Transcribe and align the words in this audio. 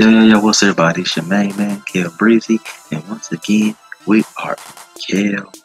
Yo, 0.00 0.08
yo, 0.08 0.22
yo, 0.26 0.38
what's 0.38 0.62
everybody? 0.62 1.00
It's 1.00 1.16
your 1.16 1.24
main 1.24 1.56
man, 1.56 1.80
Kel 1.80 2.08
Breezy, 2.16 2.60
and 2.92 3.02
once 3.08 3.32
again, 3.32 3.74
we 4.06 4.22
are 4.36 4.54
Kel's 5.04 5.60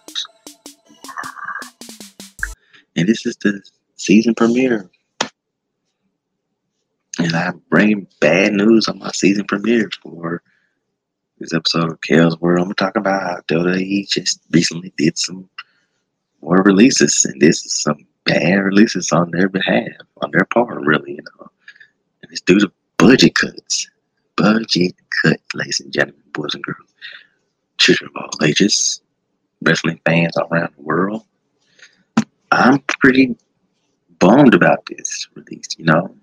And 2.96 3.08
this 3.08 3.28
is 3.28 3.38
the 3.38 3.62
season 3.96 4.34
premiere. 4.34 4.90
And 7.20 7.36
I 7.36 7.52
bring 7.70 8.08
bad 8.22 8.54
news 8.54 8.88
on 8.88 8.98
my 8.98 9.12
season 9.12 9.46
premiere 9.46 9.92
for 10.02 10.42
this 11.38 11.54
episode 11.54 11.92
of 11.92 12.02
Kel's 12.02 12.40
World. 12.40 12.62
I'm 12.62 12.64
going 12.64 12.76
to 12.76 12.84
talk 12.84 12.96
about 12.96 13.22
how 13.22 13.42
WWE 13.56 14.10
just 14.10 14.42
recently 14.50 14.92
did 14.98 15.16
some 15.16 15.48
more 16.42 16.64
releases, 16.64 17.24
and 17.24 17.40
this 17.40 17.64
is 17.64 17.80
some 17.80 18.08
bad 18.24 18.56
releases 18.56 19.12
on 19.12 19.30
their 19.30 19.48
behalf, 19.48 19.92
on 20.24 20.32
their 20.32 20.46
part, 20.52 20.82
really, 20.82 21.12
you 21.12 21.24
know. 21.38 21.52
And 22.24 22.32
it's 22.32 22.42
due 22.42 22.58
to 22.58 22.72
budget 22.98 23.36
cuts 23.36 23.90
budget 24.36 24.96
cut, 25.22 25.40
ladies 25.54 25.80
and 25.80 25.92
gentlemen, 25.92 26.24
boys 26.34 26.54
and 26.54 26.64
girls, 26.64 26.94
children 27.78 28.10
of 28.16 28.24
all 28.24 28.48
ages, 28.48 29.02
wrestling 29.62 30.00
fans 30.06 30.36
all 30.38 30.48
around 30.52 30.74
the 30.78 30.84
world. 30.84 31.26
I'm 32.52 32.80
pretty 33.00 33.36
bummed 34.20 34.54
about 34.54 34.86
this 34.86 35.28
release, 35.36 35.68
you 35.78 35.86
know. 35.86 36.16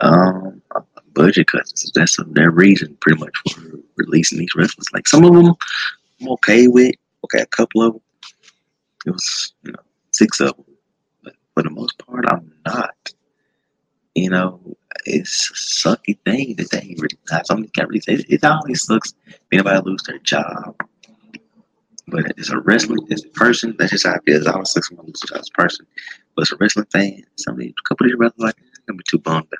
Um, 0.00 0.62
budget 1.14 1.46
cuts. 1.48 1.90
That's 1.94 2.16
their 2.28 2.50
reason, 2.50 2.96
pretty 3.00 3.20
much, 3.20 3.32
for 3.50 3.60
releasing 3.96 4.38
these 4.38 4.54
wrestlers. 4.56 4.88
Like 4.92 5.06
some 5.06 5.24
of 5.24 5.32
them, 5.32 5.54
I'm 6.20 6.28
okay 6.30 6.68
with. 6.68 6.94
Okay, 7.24 7.42
a 7.42 7.46
couple 7.46 7.82
of 7.82 7.92
them. 7.94 8.02
It 9.06 9.10
was, 9.10 9.52
you 9.62 9.72
know, 9.72 9.78
six 10.12 10.40
of 10.40 10.56
them. 10.56 10.64
But 11.22 11.34
for 11.54 11.62
the 11.62 11.70
most 11.70 11.98
part, 12.06 12.24
I'm 12.28 12.52
not. 12.66 13.12
You 14.14 14.30
know, 14.30 14.76
it's 15.06 15.50
a 15.50 15.54
sucky 15.54 16.18
thing 16.24 16.54
that 16.56 16.70
they 16.70 16.94
really 16.98 17.18
not 17.30 17.46
something 17.46 17.70
can't 17.70 17.88
really 17.88 18.00
say. 18.00 18.24
It 18.28 18.44
always 18.44 18.82
sucks 18.82 19.14
being 19.48 19.60
about 19.60 19.84
to 19.84 19.90
lose 19.90 20.02
their 20.02 20.18
job. 20.18 20.76
But 22.06 22.38
as 22.38 22.50
a 22.50 22.58
wrestling 22.58 23.06
as 23.12 23.24
a 23.24 23.28
person, 23.28 23.76
that's 23.78 23.92
just 23.92 24.06
how 24.06 24.14
I 24.14 24.18
feel. 24.26 24.40
It 24.40 24.48
always 24.48 24.70
sucks 24.70 24.90
when 24.90 25.00
I 25.00 25.02
lose 25.04 25.22
a 25.22 25.26
job 25.28 25.38
as 25.38 25.48
a 25.48 25.60
person. 25.60 25.86
But 26.34 26.42
as 26.42 26.52
a 26.52 26.56
wrestling 26.56 26.86
fan, 26.92 27.22
somebody 27.36 27.68
a 27.68 27.88
couple 27.88 28.06
of 28.06 28.12
these 28.12 28.18
wrestlers 28.18 28.44
like 28.44 28.56
I'm 28.58 28.82
gonna 28.86 28.96
be 28.98 29.04
too 29.08 29.18
bummed 29.18 29.46
about 29.46 29.58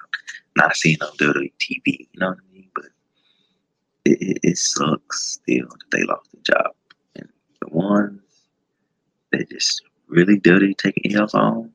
not 0.56 0.77
seeing 0.77 1.00
on 1.02 1.16
WWE 1.16 1.52
TV, 1.60 1.82
you 1.86 2.06
know 2.16 2.30
what 2.30 2.38
I 2.38 2.54
mean? 2.54 2.69
But 2.75 2.86
it, 4.04 4.20
it, 4.20 4.38
it 4.42 4.58
sucks 4.58 5.41
still 5.42 5.69
that 5.69 5.91
they 5.92 6.02
lost 6.04 6.30
the 6.32 6.38
job. 6.42 6.72
And 7.16 7.28
the 7.60 7.69
ones 7.69 8.20
that 9.32 9.48
just 9.48 9.82
really 10.08 10.38
dirty 10.38 10.75
taking 10.75 11.14
L's 11.14 11.34
on 11.34 11.72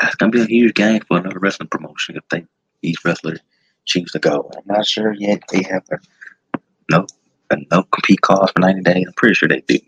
that's 0.00 0.14
gonna 0.16 0.32
be 0.32 0.42
a 0.42 0.46
huge 0.46 0.74
game 0.74 1.00
for 1.06 1.18
another 1.18 1.38
wrestling 1.38 1.68
promotion 1.68 2.16
if 2.16 2.28
they 2.30 2.44
each 2.82 3.04
wrestler 3.04 3.36
choose 3.84 4.12
to 4.12 4.18
go. 4.18 4.50
I'm 4.56 4.62
not 4.66 4.86
sure 4.86 5.12
yet. 5.12 5.42
They 5.50 5.62
have 5.64 5.84
a 5.90 6.58
no 6.90 7.06
a 7.50 7.56
no 7.70 7.82
compete 7.84 8.20
clause 8.20 8.50
for 8.52 8.60
90 8.60 8.82
days. 8.82 9.06
I'm 9.06 9.12
pretty 9.14 9.34
sure 9.34 9.48
they 9.48 9.62
do, 9.62 9.78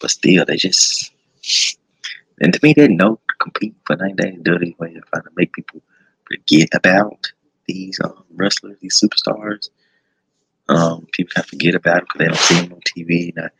but 0.00 0.10
still, 0.10 0.44
they 0.44 0.56
just 0.56 1.12
and 2.40 2.52
to 2.52 2.60
me, 2.62 2.74
they 2.74 2.88
no 2.88 3.18
compete 3.40 3.74
for 3.86 3.96
90 3.96 4.14
days. 4.14 4.38
Dirty 4.42 4.76
way 4.78 4.94
of 4.94 5.06
trying 5.10 5.22
to 5.24 5.30
make 5.36 5.52
people 5.52 5.82
forget 6.24 6.68
about 6.74 7.32
these 7.66 7.98
um, 8.04 8.24
wrestlers, 8.34 8.78
these 8.80 9.00
superstars. 9.00 9.68
Um, 10.68 11.06
people 11.12 11.32
have 11.36 11.46
to 11.46 11.50
forget 11.50 11.74
about 11.74 12.00
them 12.00 12.04
because 12.04 12.18
they 12.18 12.26
don't 12.26 12.38
see 12.38 12.60
them 12.60 12.72
on 12.72 12.80
TV, 12.80 13.36
not 13.36 13.52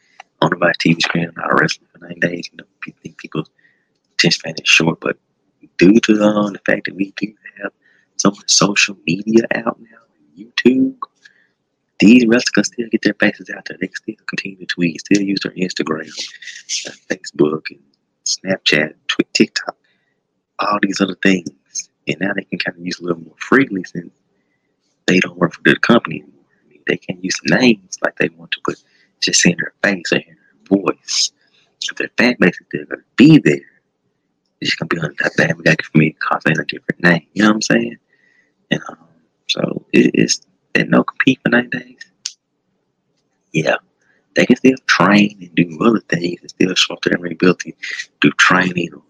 on 0.42 0.50
the 0.50 0.75
TV 0.78 1.00
screen, 1.00 1.31
not 1.36 1.60
wrestling 1.60 1.88
for 1.92 1.98
90 1.98 2.20
days. 2.20 2.48
You 2.53 2.59
know, 2.59 2.65
people 2.81 3.00
think 3.03 3.19
people's 3.19 3.50
attention 4.15 4.38
span 4.38 4.54
is 4.60 4.69
short, 4.69 5.00
but 5.00 5.16
due 5.78 5.98
to 6.00 6.22
um, 6.22 6.52
the 6.52 6.60
fact 6.66 6.86
that 6.86 6.94
we 6.94 7.12
do 7.16 7.32
have 7.62 7.72
so 8.16 8.30
much 8.30 8.50
social 8.50 8.96
media 9.06 9.44
out 9.54 9.78
now, 9.80 9.98
YouTube, 10.36 10.96
these 11.98 12.26
wrestlers 12.26 12.50
can 12.50 12.64
still 12.64 12.88
get 12.90 13.02
their 13.02 13.14
faces 13.14 13.50
out 13.50 13.64
there. 13.66 13.78
They 13.80 13.86
can 13.86 13.96
still 13.96 14.14
continue 14.26 14.58
to 14.58 14.66
tweet, 14.66 15.00
still 15.00 15.22
use 15.22 15.40
their 15.42 15.52
Instagram, 15.52 16.08
uh, 16.86 16.92
Facebook, 17.10 17.70
and 17.70 17.80
Snapchat, 18.24 18.94
Twitter, 19.08 19.30
TikTok, 19.32 19.76
all 20.58 20.78
these 20.82 21.00
other 21.00 21.16
things. 21.22 21.50
And 22.08 22.18
now 22.20 22.32
they 22.34 22.44
can 22.44 22.58
kind 22.58 22.76
of 22.78 22.84
use 22.84 23.00
a 23.00 23.04
little 23.04 23.22
more 23.22 23.34
freely 23.38 23.84
since 23.84 24.12
they 25.06 25.20
don't 25.20 25.38
work 25.38 25.54
for 25.54 25.62
the 25.64 25.76
company 25.76 26.16
anymore. 26.16 26.44
I 26.64 26.68
mean, 26.68 26.82
they 26.86 26.96
can 26.96 27.18
use 27.22 27.38
names 27.44 27.98
like 28.02 28.16
they 28.16 28.28
want 28.36 28.52
to, 28.52 28.60
but 28.64 28.76
just 29.20 29.40
seeing 29.40 29.56
their 29.56 29.72
face 29.82 30.12
or 30.12 30.18
hearing 30.18 30.36
their 30.68 30.78
voice. 30.78 31.32
Their 31.96 32.10
fan 32.18 32.36
base 32.40 32.58
is 32.60 32.66
still 32.66 32.84
going 32.86 33.00
to 33.00 33.06
be 33.16 33.38
there, 33.38 33.60
it's 34.60 34.74
gonna 34.74 34.88
be 34.88 34.98
under 34.98 35.14
that. 35.36 35.56
We 35.56 35.64
got 35.64 35.82
for 35.82 35.98
me 35.98 36.16
calling 36.20 36.58
a 36.58 36.64
different 36.64 37.02
name. 37.02 37.26
You 37.34 37.42
know 37.42 37.50
what 37.50 37.54
I'm 37.56 37.62
saying? 37.62 37.96
And 38.70 38.80
um, 38.88 38.98
so 39.48 39.84
it, 39.92 40.10
it's 40.14 40.40
they 40.74 40.84
no 40.84 41.04
compete 41.04 41.40
for 41.42 41.50
nine 41.50 41.70
days. 41.70 41.98
Yeah, 43.52 43.76
they 44.34 44.46
can 44.46 44.56
still 44.56 44.76
train 44.86 45.38
and 45.40 45.54
do 45.54 45.78
other 45.80 46.00
things 46.00 46.40
and 46.40 46.50
still 46.50 46.74
show 46.74 46.94
up 46.94 47.00
to 47.02 47.10
their 47.10 47.24
ability, 47.24 47.74
do 48.20 48.30
training 48.32 48.90
or 48.94 49.02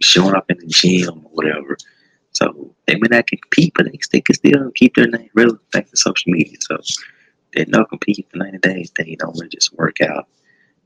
showing 0.00 0.34
up 0.34 0.50
in 0.50 0.58
the 0.58 0.66
gym 0.66 1.22
or 1.24 1.30
whatever. 1.32 1.76
So 2.32 2.74
they 2.86 2.94
may 2.94 3.08
not 3.10 3.26
compete, 3.26 3.72
but 3.74 3.86
they, 3.86 3.98
they 4.12 4.20
can 4.20 4.34
still 4.34 4.70
keep 4.74 4.94
their 4.94 5.08
name 5.08 5.30
relevant 5.34 5.62
thanks 5.72 5.90
to 5.90 5.96
social 5.96 6.32
media. 6.32 6.56
So 6.60 6.78
they're 7.52 7.66
no 7.68 7.84
compete 7.84 8.28
for 8.30 8.38
90 8.38 8.58
days. 8.58 8.92
They 8.96 9.16
don't 9.16 9.34
really 9.34 9.48
just 9.48 9.72
work 9.74 10.00
out 10.00 10.28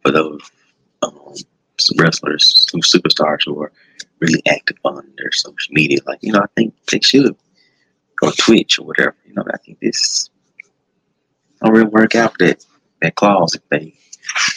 for 0.03 0.11
those 0.11 0.41
um, 1.03 1.35
wrestlers, 1.99 2.67
some 2.71 2.81
superstars 2.81 3.45
who 3.45 3.61
are 3.63 3.73
really 4.21 4.43
active 4.47 4.79
on 4.85 5.07
their 5.19 5.33
social 5.33 5.73
media. 5.73 5.99
Like, 6.07 6.19
you 6.23 6.33
know, 6.33 6.41
I 6.41 6.47
think 6.57 6.75
they 6.91 7.01
should. 7.01 7.37
Or 8.23 8.33
Twitch 8.33 8.79
or 8.79 8.87
whatever. 8.87 9.17
You 9.27 9.35
know, 9.35 9.45
I 9.53 9.59
think 9.59 9.81
this 9.81 10.31
don't 11.63 11.73
really 11.73 11.89
work 11.89 12.15
out 12.15 12.39
that, 12.39 12.65
that 13.03 13.17
clause 13.17 13.55
if 13.55 13.69
they 13.71 13.95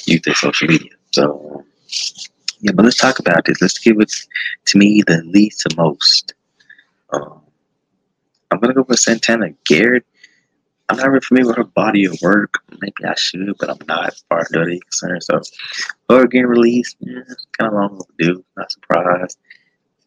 use 0.06 0.22
their 0.24 0.36
social 0.36 0.68
media. 0.68 0.92
So, 1.12 1.66
yeah, 2.60 2.72
but 2.74 2.86
let's 2.86 2.98
talk 2.98 3.20
about 3.20 3.46
this. 3.46 3.62
Let's 3.62 3.78
give 3.80 4.00
it, 4.00 4.12
to 4.66 4.78
me, 4.78 5.04
the 5.06 5.24
least 5.24 5.62
to 5.62 5.76
most. 5.76 6.34
Um, 7.12 7.42
I'm 8.52 8.62
to 8.62 8.74
go 8.74 8.86
with 8.88 9.00
Santana 9.00 9.50
Garrett 9.66 10.06
I'm 10.90 10.98
not 10.98 11.10
really 11.10 11.20
familiar 11.22 11.48
with 11.48 11.58
her 11.58 11.64
body 11.66 12.06
of 12.06 12.18
work. 12.22 12.54
Maybe 12.80 13.04
I 13.06 13.16
should, 13.16 13.54
but 13.60 13.70
I'm 13.70 13.88
not 13.88 14.14
far 14.30 14.48
dirty 14.52 14.80
concerned. 14.80 15.24
So 15.24 15.42
her 16.10 16.28
getting 16.28 16.48
released, 16.48 16.96
yeah, 17.00 17.22
kind 17.58 17.68
of 17.68 17.74
long 17.74 18.02
overdue. 18.02 18.44
Not 18.56 18.72
surprised. 18.72 19.38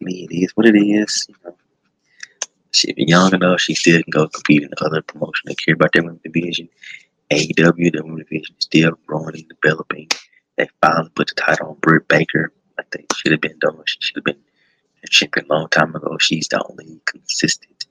I 0.00 0.04
mean, 0.04 0.28
it 0.30 0.34
is 0.34 0.52
what 0.52 0.66
it 0.66 0.76
is. 0.76 1.26
You 1.28 1.34
know, 1.44 1.56
she's 2.70 2.94
young 2.96 3.34
enough. 3.34 3.60
She 3.60 3.74
still 3.74 4.02
can 4.02 4.10
go 4.10 4.28
compete 4.28 4.62
in 4.62 4.70
other 4.80 5.02
promotion. 5.02 5.44
They 5.46 5.54
care 5.54 5.74
about 5.74 5.92
their 5.92 6.02
women's 6.02 6.22
division. 6.22 6.68
AEW, 7.30 7.92
the 7.92 8.02
women's 8.02 8.26
division 8.28 8.56
is 8.58 8.64
still 8.64 8.92
growing 9.06 9.34
and 9.34 9.52
developing. 9.60 10.08
They 10.56 10.68
finally 10.82 11.10
put 11.14 11.28
the 11.28 11.34
title 11.34 11.68
on 11.68 11.76
Britt 11.80 12.08
Baker. 12.08 12.52
Like 12.78 12.90
they 12.90 13.04
should 13.16 13.32
have 13.32 13.42
been 13.42 13.58
done. 13.58 13.78
She 13.84 13.98
should 14.00 14.16
have 14.16 14.24
been 14.24 14.42
a 15.04 15.08
champion 15.08 15.44
a 15.50 15.52
long 15.52 15.68
time 15.68 15.94
ago. 15.94 16.16
She's 16.18 16.48
the 16.48 16.64
only 16.70 17.00
consistent 17.04 17.84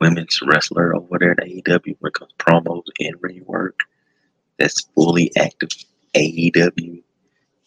women's 0.00 0.40
wrestler 0.42 0.94
over 0.94 1.18
there 1.18 1.32
at 1.32 1.38
AEW 1.38 1.96
when 1.98 2.10
it 2.10 2.14
comes 2.14 2.32
promos 2.38 2.84
and 3.00 3.16
ring 3.20 3.42
work. 3.46 3.78
That's 4.58 4.82
fully 4.94 5.30
active 5.36 5.70
AEW. 6.14 7.02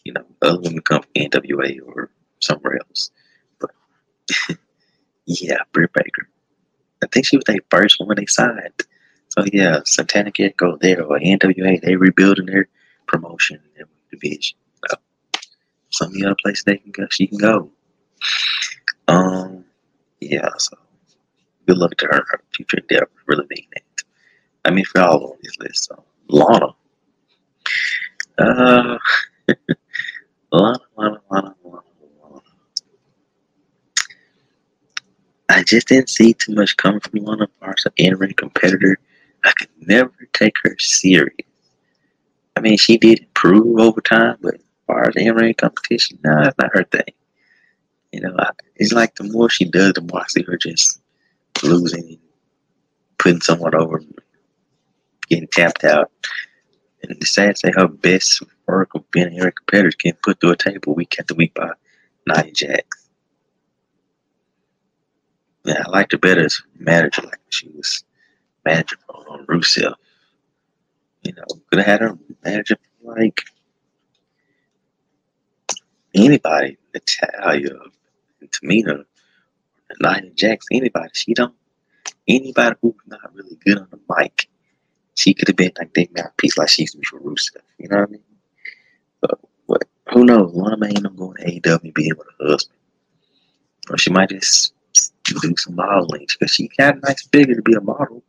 You 0.04 0.12
know, 0.12 0.24
other 0.42 0.60
women 0.60 0.82
come 0.82 1.02
from 1.02 1.12
NWA 1.14 1.78
or 1.86 2.10
somewhere 2.40 2.78
else. 2.78 3.10
But 3.60 3.70
yeah, 5.26 5.58
Britt 5.72 5.92
Baker. 5.92 6.28
I 7.02 7.06
think 7.06 7.26
she 7.26 7.36
was 7.36 7.44
the 7.44 7.60
first 7.70 7.98
one 7.98 8.16
they 8.16 8.26
signed. 8.26 8.82
So 9.28 9.44
yeah, 9.52 9.80
Santana 9.84 10.30
can't 10.30 10.56
go 10.56 10.76
there 10.76 11.02
or 11.02 11.18
NWA. 11.18 11.80
They 11.80 11.96
rebuilding 11.96 12.46
their 12.46 12.68
promotion 13.06 13.60
and 13.78 13.88
division. 14.10 14.58
So 14.88 14.96
some 15.90 16.08
of 16.08 16.14
the 16.14 16.26
other 16.26 16.36
places 16.42 16.64
they 16.64 16.76
can 16.76 16.92
go, 16.92 17.06
she 17.10 17.26
can 17.26 17.38
go. 17.38 17.70
Um, 19.08 19.64
yeah. 20.20 20.50
So 20.58 20.76
good 21.66 21.78
luck 21.78 21.96
to 21.96 22.06
her, 22.06 22.24
her 22.28 22.40
future 22.54 22.78
endeavors. 22.78 23.08
Really 23.26 23.46
mean 23.50 23.68
it. 23.72 24.02
I 24.64 24.70
mean, 24.70 24.84
for 24.84 25.00
all 25.00 25.32
on 25.32 25.38
this 25.42 25.58
list, 25.58 25.84
so 25.84 26.04
Lana. 26.28 26.68
Uh, 28.38 28.98
Lana, 30.52 30.78
Lana, 30.96 31.20
Lana, 31.30 31.54
Lana, 31.64 31.82
Lana. 32.22 32.40
I 35.48 35.62
just 35.62 35.88
didn't 35.88 36.10
see 36.10 36.34
too 36.34 36.54
much 36.54 36.76
coming 36.76 37.00
from 37.00 37.20
Lana 37.20 37.48
as 37.62 37.86
an 37.86 37.92
in-ring 37.96 38.34
competitor. 38.34 38.98
I 39.44 39.52
could 39.52 39.68
never 39.80 40.12
take 40.32 40.54
her 40.62 40.76
serious. 40.78 41.34
I 42.56 42.60
mean, 42.60 42.76
she 42.76 42.98
did 42.98 43.20
improve 43.20 43.78
over 43.78 44.00
time, 44.00 44.36
but 44.40 44.54
as 44.54 44.60
far 44.86 45.08
as 45.08 45.16
in-ring 45.16 45.54
competition, 45.54 46.18
no, 46.24 46.34
nah, 46.34 46.44
that's 46.44 46.58
not 46.58 46.70
her 46.74 46.84
thing. 46.84 47.14
You 48.12 48.20
know, 48.20 48.34
I, 48.38 48.50
it's 48.76 48.92
like 48.92 49.14
the 49.14 49.24
more 49.24 49.48
she 49.48 49.64
does, 49.64 49.94
the 49.94 50.02
more 50.02 50.20
I 50.20 50.26
see 50.28 50.42
her 50.42 50.56
just 50.56 51.01
losing, 51.62 52.18
putting 53.18 53.40
someone 53.40 53.74
over, 53.74 54.02
getting 55.28 55.48
tapped 55.48 55.84
out. 55.84 56.10
And 57.02 57.18
the 57.20 57.26
sad 57.26 57.58
say 57.58 57.72
her 57.74 57.88
best 57.88 58.42
work 58.66 58.94
of 58.94 59.10
being 59.10 59.38
a 59.40 59.50
competitor 59.50 59.90
getting 59.98 60.18
put 60.22 60.40
through 60.40 60.52
a 60.52 60.56
table 60.56 60.94
week 60.94 61.16
after 61.18 61.34
week 61.34 61.54
by 61.54 61.70
Nia 62.26 62.52
Jax. 62.52 63.08
Yeah, 65.64 65.82
I 65.86 65.90
liked 65.90 66.12
her 66.12 66.18
better 66.18 66.44
as 66.44 66.60
manager, 66.78 67.22
like 67.22 67.40
she 67.50 67.68
was 67.68 68.04
manager 68.64 68.96
on 69.08 69.46
Rusev. 69.46 69.94
You 71.22 71.34
know, 71.34 71.44
could 71.70 71.78
have 71.78 71.86
had 71.86 72.00
her 72.00 72.18
manager 72.44 72.76
like 73.02 73.42
anybody, 76.14 76.78
Natalya, 76.94 77.70
Tamina, 78.44 79.04
Nia 80.00 80.30
Jax, 80.34 80.66
anybody. 80.70 81.10
She 81.12 81.34
don't 81.34 81.54
anybody 82.28 82.76
who's 82.82 82.94
not 83.06 83.34
really 83.34 83.58
good 83.64 83.78
on 83.78 83.88
the 83.90 83.98
mic. 84.16 84.48
She 85.14 85.34
could 85.34 85.48
have 85.48 85.56
been 85.56 85.72
like 85.78 85.92
that 85.94 86.08
mouthpiece 86.16 86.56
like 86.56 86.68
she 86.68 86.82
used 86.82 86.92
to 86.94 86.98
be 86.98 87.04
for 87.04 87.20
Rusev. 87.20 87.56
You 87.78 87.88
know 87.88 87.98
what 87.98 88.08
I 88.08 88.12
mean? 88.12 88.22
But 89.20 89.38
who 90.12 90.24
knows? 90.24 90.52
Them 90.52 90.84
ain't 90.84 91.16
going 91.16 91.36
to 91.36 91.60
AEW 91.60 91.94
being 91.94 92.12
with 92.16 92.26
her 92.40 92.48
husband. 92.48 92.78
Or 93.90 93.98
she 93.98 94.10
might 94.10 94.30
just 94.30 94.74
do 95.24 95.54
some 95.56 95.76
modeling 95.76 96.26
because 96.28 96.54
she 96.54 96.68
got 96.78 96.96
a 96.96 97.00
nice 97.00 97.26
figure 97.28 97.54
to 97.54 97.62
be 97.62 97.74
a 97.74 97.80
model. 97.80 98.22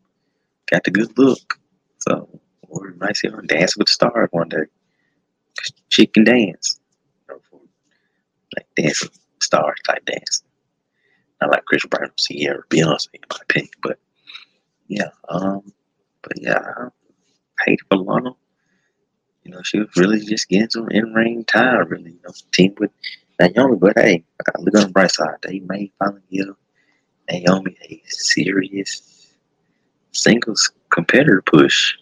Got 0.69 0.83
the 0.83 0.91
good 0.91 1.17
look. 1.17 1.59
So, 1.99 2.27
or 2.69 2.93
might 2.99 3.17
see 3.17 3.29
her 3.29 3.41
dance 3.41 3.77
with 3.77 3.87
the 3.87 3.93
stars 3.93 4.29
one 4.31 4.49
day. 4.49 4.65
She 5.89 6.07
can 6.07 6.23
dance. 6.23 6.79
Like 8.55 8.67
dancing 8.75 9.09
stars 9.41 9.79
type 9.85 10.05
dance. 10.05 10.43
Not 11.41 11.51
like 11.51 11.65
Chris 11.65 11.85
Brown, 11.85 12.11
Ciara, 12.17 12.63
Beyonce, 12.69 13.07
in 13.13 13.21
my 13.29 13.37
opinion. 13.41 13.71
But 13.81 13.99
yeah, 14.87 15.09
um, 15.29 15.73
but 16.21 16.33
yeah, 16.41 16.59
I 17.59 17.63
hate 17.65 17.81
for 17.89 17.97
Lana. 17.97 18.31
You 19.43 19.51
know, 19.51 19.61
she 19.63 19.79
was 19.79 19.89
really 19.97 20.19
just 20.21 20.47
getting 20.47 20.69
some 20.69 20.89
in 20.89 21.13
ring 21.13 21.43
time, 21.45 21.87
really. 21.89 22.11
You 22.11 22.19
know, 22.25 22.33
team 22.51 22.75
with 22.79 22.91
Naomi. 23.39 23.77
But 23.77 23.97
hey, 23.97 24.23
look 24.59 24.77
on 24.77 24.85
the 24.85 24.89
bright 24.89 25.11
side. 25.11 25.35
They 25.41 25.59
may 25.59 25.91
finally 25.99 26.21
give 26.31 26.55
Naomi 27.29 27.77
a 27.89 28.01
serious 28.07 29.27
singles 30.11 30.71
competitor 30.91 31.41
push. 31.45 31.95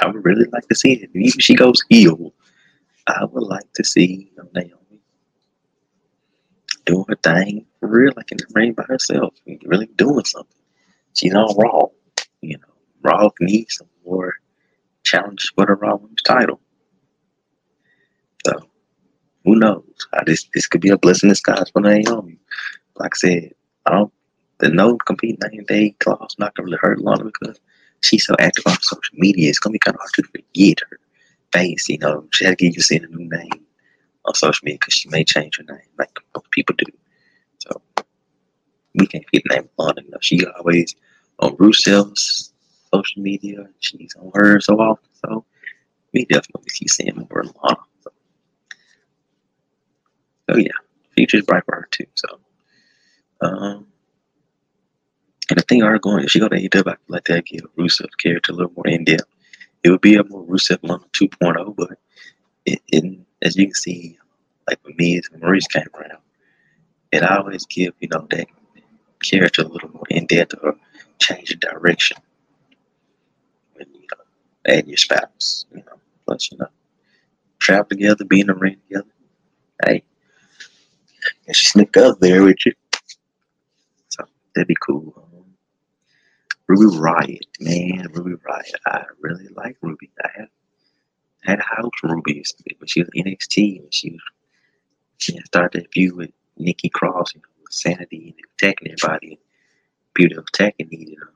I 0.00 0.06
would 0.06 0.24
really 0.24 0.46
like 0.52 0.68
to 0.68 0.74
see 0.74 0.92
it. 0.92 1.10
Even 1.14 1.22
if 1.22 1.34
she 1.40 1.54
goes 1.54 1.82
heel, 1.88 2.32
I 3.06 3.24
would 3.24 3.44
like 3.44 3.72
to 3.74 3.84
see 3.84 4.30
you 4.30 4.42
know, 4.42 4.48
Naomi 4.54 4.74
doing 6.86 7.04
her 7.08 7.16
thing 7.16 7.66
for 7.80 7.88
real, 7.88 8.12
like 8.16 8.32
in 8.32 8.38
the 8.38 8.46
ring 8.54 8.72
by 8.72 8.84
herself, 8.84 9.34
really 9.64 9.86
doing 9.96 10.24
something. 10.24 10.56
She's 11.14 11.34
on 11.34 11.54
Raw. 11.56 11.88
You 12.40 12.58
know, 12.58 12.74
Raw 13.02 13.30
needs 13.40 13.76
some 13.76 13.88
more 14.06 14.34
challenges 15.02 15.52
for 15.54 15.66
the 15.66 15.74
Raw 15.74 15.96
Women's 15.96 16.22
title. 16.22 16.60
So, 18.46 18.52
who 19.44 19.56
knows? 19.56 19.84
How 20.12 20.22
this 20.24 20.48
this 20.54 20.66
could 20.66 20.80
be 20.80 20.90
a 20.90 20.98
blessing 20.98 21.28
in 21.28 21.32
disguise 21.32 21.68
for 21.70 21.82
Naomi. 21.82 22.38
Like 22.96 23.12
I 23.14 23.16
said, 23.16 23.54
I 23.84 23.92
don't 23.92 24.12
the 24.58 24.68
no 24.70 24.96
compete 24.96 25.38
90 25.42 25.64
day 25.64 25.90
clause 26.00 26.36
not 26.38 26.54
gonna 26.54 26.66
really 26.66 26.78
hurt 26.80 27.00
Lana 27.00 27.24
because 27.24 27.60
she's 28.02 28.24
so 28.24 28.34
active 28.38 28.66
on 28.66 28.80
social 28.80 29.14
media. 29.14 29.50
It's 29.50 29.58
gonna 29.58 29.72
be 29.72 29.78
kind 29.78 29.94
of 29.94 30.00
hard 30.00 30.12
to 30.14 30.22
forget 30.22 30.80
her 30.88 30.98
face. 31.52 31.88
You 31.88 31.98
know, 31.98 32.26
she 32.32 32.44
had 32.44 32.58
to 32.58 32.64
get 32.64 32.74
used 32.74 32.88
to 32.88 32.96
a 32.96 33.06
new 33.06 33.28
name 33.28 33.65
on 34.26 34.34
social 34.34 34.64
media 34.64 34.78
because 34.80 34.94
she 34.94 35.08
may 35.08 35.24
change 35.24 35.58
her 35.58 35.64
name 35.64 35.86
like 35.98 36.10
most 36.34 36.50
people 36.50 36.74
do. 36.76 36.86
So 37.58 37.80
we 38.94 39.06
can't 39.06 39.30
keep 39.30 39.44
the 39.44 39.54
name. 39.56 39.68
You 39.78 40.10
know, 40.10 40.18
she 40.20 40.44
always 40.46 40.94
on 41.38 41.56
Rusev's 41.56 42.52
social 42.92 43.22
media. 43.22 43.60
And 43.60 43.74
she's 43.80 44.14
on 44.16 44.30
her 44.34 44.60
so 44.60 44.74
often. 44.78 45.08
So 45.24 45.44
we 46.12 46.24
definitely 46.26 46.70
see 46.70 46.88
seeing 46.88 47.16
more 47.16 47.44
Lana. 47.44 47.78
So, 48.02 48.10
so 50.50 50.56
yeah, 50.56 50.70
future's 51.14 51.44
bright 51.44 51.64
for 51.64 51.76
her 51.76 51.88
too. 51.90 52.06
So 52.14 52.40
um 53.40 53.86
and 55.48 55.58
the 55.58 55.62
thing 55.62 55.82
are 55.84 55.98
going, 55.98 56.24
if 56.24 56.30
she 56.32 56.40
go 56.40 56.48
to 56.48 56.56
AEW, 56.56 56.80
I 56.80 56.82
feel 56.82 56.96
like 57.06 57.24
that 57.26 57.44
give 57.46 57.62
Rusev 57.78 58.08
character 58.18 58.50
a 58.50 58.54
little 58.56 58.72
more 58.74 58.88
in 58.88 59.04
depth. 59.04 59.28
It 59.84 59.90
would 59.90 60.00
be 60.00 60.16
a 60.16 60.24
more 60.24 60.44
Rusev 60.44 60.78
Lana 60.82 61.04
2.0, 61.12 61.76
but 61.76 61.98
it, 62.66 62.82
it, 62.88 63.18
as 63.42 63.56
you 63.56 63.66
can 63.66 63.74
see, 63.74 64.18
like 64.68 64.78
when 64.82 64.94
Miz 64.98 65.28
and 65.32 65.40
Maurice 65.40 65.66
came 65.68 65.86
around, 65.94 66.18
it 67.12 67.22
always 67.22 67.64
give, 67.66 67.94
you 68.00 68.08
know, 68.08 68.26
that 68.30 68.48
character 69.22 69.62
a 69.62 69.68
little 69.68 69.90
more 69.90 70.04
in 70.10 70.26
depth 70.26 70.54
or 70.62 70.76
change 71.18 71.48
the 71.48 71.56
direction 71.56 72.18
when, 73.74 73.86
you 73.94 74.00
know, 74.00 74.74
add 74.74 74.86
your 74.86 74.96
spouse, 74.96 75.64
you 75.70 75.78
know. 75.78 76.00
Plus, 76.26 76.50
you 76.50 76.58
know, 76.58 76.66
travel 77.60 77.86
together, 77.88 78.24
be 78.24 78.40
in 78.40 78.48
the 78.48 78.54
ring 78.54 78.76
together. 78.88 79.06
Hey, 79.84 80.02
and 81.46 81.54
she 81.54 81.66
sneak 81.66 81.96
up 81.96 82.18
there 82.18 82.42
with 82.42 82.66
you. 82.66 82.72
So 84.08 84.24
that'd 84.54 84.66
be 84.66 84.76
cool. 84.84 85.22
Ruby 86.66 86.96
Riott, 86.96 87.46
man, 87.60 88.08
Ruby 88.12 88.32
Riott. 88.42 88.74
I 88.86 89.04
really 89.20 89.46
like 89.54 89.76
Ruby. 89.82 90.10
I 90.24 90.30
have 90.36 90.48
had 91.46 91.60
a 91.60 91.76
house 91.76 91.90
Ruby 92.02 92.44
but 92.78 92.90
she 92.90 93.00
was 93.00 93.10
NXT 93.16 93.80
and 93.80 93.94
she 93.94 94.18
she 95.18 95.38
started 95.40 95.82
that 95.82 95.92
feud 95.92 96.14
with 96.14 96.30
Nikki 96.58 96.88
Cross, 96.88 97.34
you 97.34 97.40
know, 97.40 97.64
Sanity 97.70 98.34
and 98.36 98.68
attacking 98.70 98.92
everybody. 98.92 99.28
And 99.32 99.38
Beauty 100.14 100.36
of 100.36 100.44
attacking 100.48 100.88
needed 100.90 101.18
um, 101.22 101.28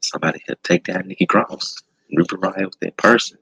somebody 0.00 0.42
had 0.46 0.62
to 0.62 0.68
take 0.68 0.84
down 0.84 1.06
Nikki 1.08 1.26
Cross. 1.26 1.82
Ruby 2.12 2.36
Riott 2.36 2.66
was 2.66 2.76
that 2.80 2.96
person. 2.96 3.38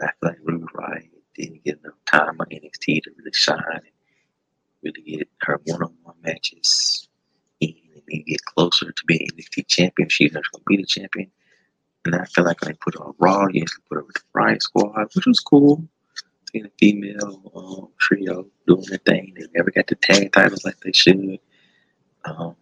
I 0.00 0.06
feel 0.20 0.30
like 0.30 0.38
Ruby 0.42 0.64
Riott 0.74 1.08
didn't 1.34 1.64
get 1.64 1.78
enough 1.82 1.94
time 2.06 2.40
on 2.40 2.46
NXT 2.46 3.02
to 3.02 3.10
really 3.16 3.32
shine 3.32 3.58
and 3.68 3.82
really 4.82 5.02
get 5.02 5.28
her 5.40 5.60
one-on-one 5.66 6.16
matches 6.22 7.08
and 7.60 8.26
get 8.26 8.44
closer 8.44 8.92
to 8.92 9.04
being 9.06 9.28
NXT 9.36 9.66
champion. 9.68 10.08
She's 10.08 10.32
not 10.32 10.44
to 10.54 10.60
be 10.66 10.76
the 10.76 10.86
champion. 10.86 11.30
And 12.04 12.14
I 12.14 12.24
feel 12.26 12.44
like 12.44 12.60
they 12.60 12.74
put 12.74 12.96
on 12.96 13.14
Raw, 13.18 13.46
you 13.50 13.62
actually 13.62 13.84
put 13.88 14.06
with 14.06 14.16
the 14.16 14.22
Riott 14.34 14.62
Squad, 14.62 15.08
which 15.14 15.26
was 15.26 15.40
cool. 15.40 15.82
Seeing 16.52 16.66
a 16.66 16.70
female 16.78 17.40
um, 17.54 17.88
trio 17.98 18.46
doing 18.66 18.84
their 18.88 18.98
thing. 18.98 19.34
They 19.36 19.46
never 19.54 19.70
got 19.70 19.86
the 19.86 19.94
tag 19.94 20.32
titles 20.32 20.64
like 20.64 20.78
they 20.80 20.92
should. 20.92 21.38
Um, 22.24 22.56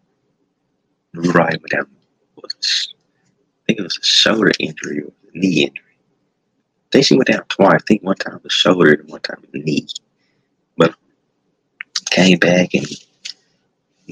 Riott 1.17 1.61
went 1.61 1.71
down, 1.71 1.87
was, 2.37 2.95
I 2.95 3.61
think 3.67 3.81
it 3.81 3.83
was 3.83 3.99
a 3.99 4.05
shoulder 4.05 4.53
injury 4.61 5.01
or 5.01 5.09
a 5.09 5.39
knee 5.39 5.65
injury. 5.65 5.85
I 5.89 6.89
think 6.93 7.07
she 7.07 7.17
went 7.17 7.29
down 7.29 7.45
twice. 7.49 7.75
I 7.75 7.79
think 7.87 8.03
one 8.03 8.17
time 8.17 8.41
the 8.43 8.51
shoulder 8.51 8.93
and 8.93 9.11
one 9.11 9.21
time 9.21 9.43
knee. 9.53 9.87
But 10.77 10.95
came 12.11 12.39
back 12.39 12.75
and 12.75 12.87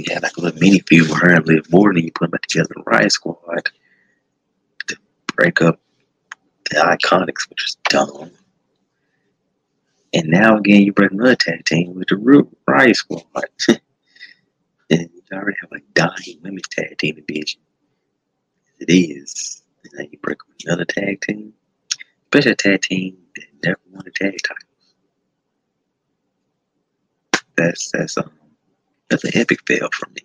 had 0.09 0.23
like 0.23 0.37
a 0.37 0.41
little 0.41 0.61
mini 0.61 0.81
feud 0.81 1.09
with 1.09 1.21
her 1.21 1.35
and 1.35 1.47
Liv 1.47 1.71
Morgan. 1.71 2.05
You 2.05 2.13
put 2.13 2.31
them 2.31 2.41
together 2.49 2.71
in 2.77 2.83
the 2.83 2.91
Riott 2.91 3.13
Squad 3.13 3.71
break 5.41 5.63
up 5.63 5.81
the 6.69 6.77
Iconics, 6.77 7.49
which 7.49 7.65
was 7.65 7.77
dumb. 7.89 8.31
And 10.13 10.29
now 10.29 10.59
again, 10.59 10.83
you 10.83 10.93
break 10.93 11.13
another 11.13 11.35
tag 11.35 11.65
team 11.65 11.95
with 11.95 12.09
the 12.09 12.17
Riott 12.69 12.97
Squad. 12.97 13.25
and 13.69 13.81
you 14.91 15.23
already 15.33 15.57
have 15.63 15.73
a 15.73 15.81
dying 15.95 16.41
women's 16.43 16.69
tag 16.69 16.99
team 16.99 17.15
division. 17.15 17.61
It 18.81 18.91
is. 18.91 19.63
And 19.85 19.93
then 19.97 20.09
you 20.13 20.19
break 20.19 20.39
up 20.43 20.49
another 20.67 20.85
tag 20.85 21.23
team, 21.23 21.55
especially 22.25 22.53
a 22.53 22.57
tag 22.57 22.83
team 22.83 23.17
that 23.37 23.45
never 23.65 23.81
won 23.93 24.05
a 24.07 24.11
tag 24.11 24.39
title. 24.43 24.69
That's 27.57 27.91
that's 27.93 28.19
um 28.19 28.31
that's 29.09 29.25
an 29.25 29.33
epic 29.35 29.61
fail 29.67 29.89
for 29.93 30.11
me. 30.11 30.23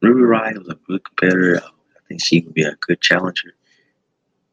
Ruby 0.00 0.22
Riott 0.22 0.58
was 0.58 0.68
a 0.68 0.78
good 0.86 1.04
competitor. 1.04 1.60
I 1.62 2.08
think 2.08 2.24
she 2.24 2.40
would 2.40 2.54
be 2.54 2.62
a 2.62 2.76
good 2.86 3.00
challenger 3.00 3.54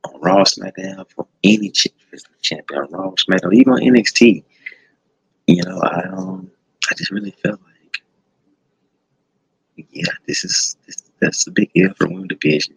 on 0.03 0.21
Raw 0.21 0.43
SmackDown 0.43 1.05
for 1.09 1.27
any 1.43 1.71
champion 1.71 2.83
on 2.83 2.91
Raw 2.91 3.11
SmackDown, 3.11 3.53
even 3.53 3.73
on 3.73 3.79
NXT. 3.79 4.43
You 5.47 5.63
know, 5.63 5.79
I 5.81 6.03
um, 6.11 6.51
I 6.89 6.95
just 6.95 7.11
really 7.11 7.31
felt 7.43 7.59
like, 7.61 8.03
yeah, 9.91 10.11
this 10.27 10.43
is 10.43 10.77
this, 10.85 11.03
that's 11.19 11.47
a 11.47 11.51
big 11.51 11.71
deal 11.73 11.93
for 11.95 12.07
women 12.07 12.27
division 12.27 12.75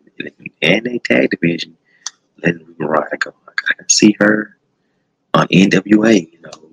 and 0.62 0.86
a 0.86 0.98
tag 1.00 1.30
division. 1.30 1.76
Letting 2.42 2.66
Ruby 2.66 2.84
Riott 2.84 3.18
go. 3.20 3.34
I 3.48 3.74
can 3.74 3.88
see 3.88 4.16
her 4.18 4.56
on 5.34 5.46
NWA. 5.48 6.32
You 6.32 6.40
know, 6.40 6.70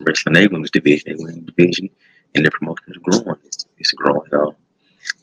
wrestling 0.00 0.48
women's 0.52 0.70
division, 0.70 1.16
women's 1.18 1.46
division 1.46 1.90
and 2.34 2.44
the 2.46 2.50
promotion 2.50 2.84
is 2.88 2.96
growing. 2.98 3.38
It's, 3.44 3.66
it's 3.78 3.92
growing 3.92 4.32
on. 4.32 4.54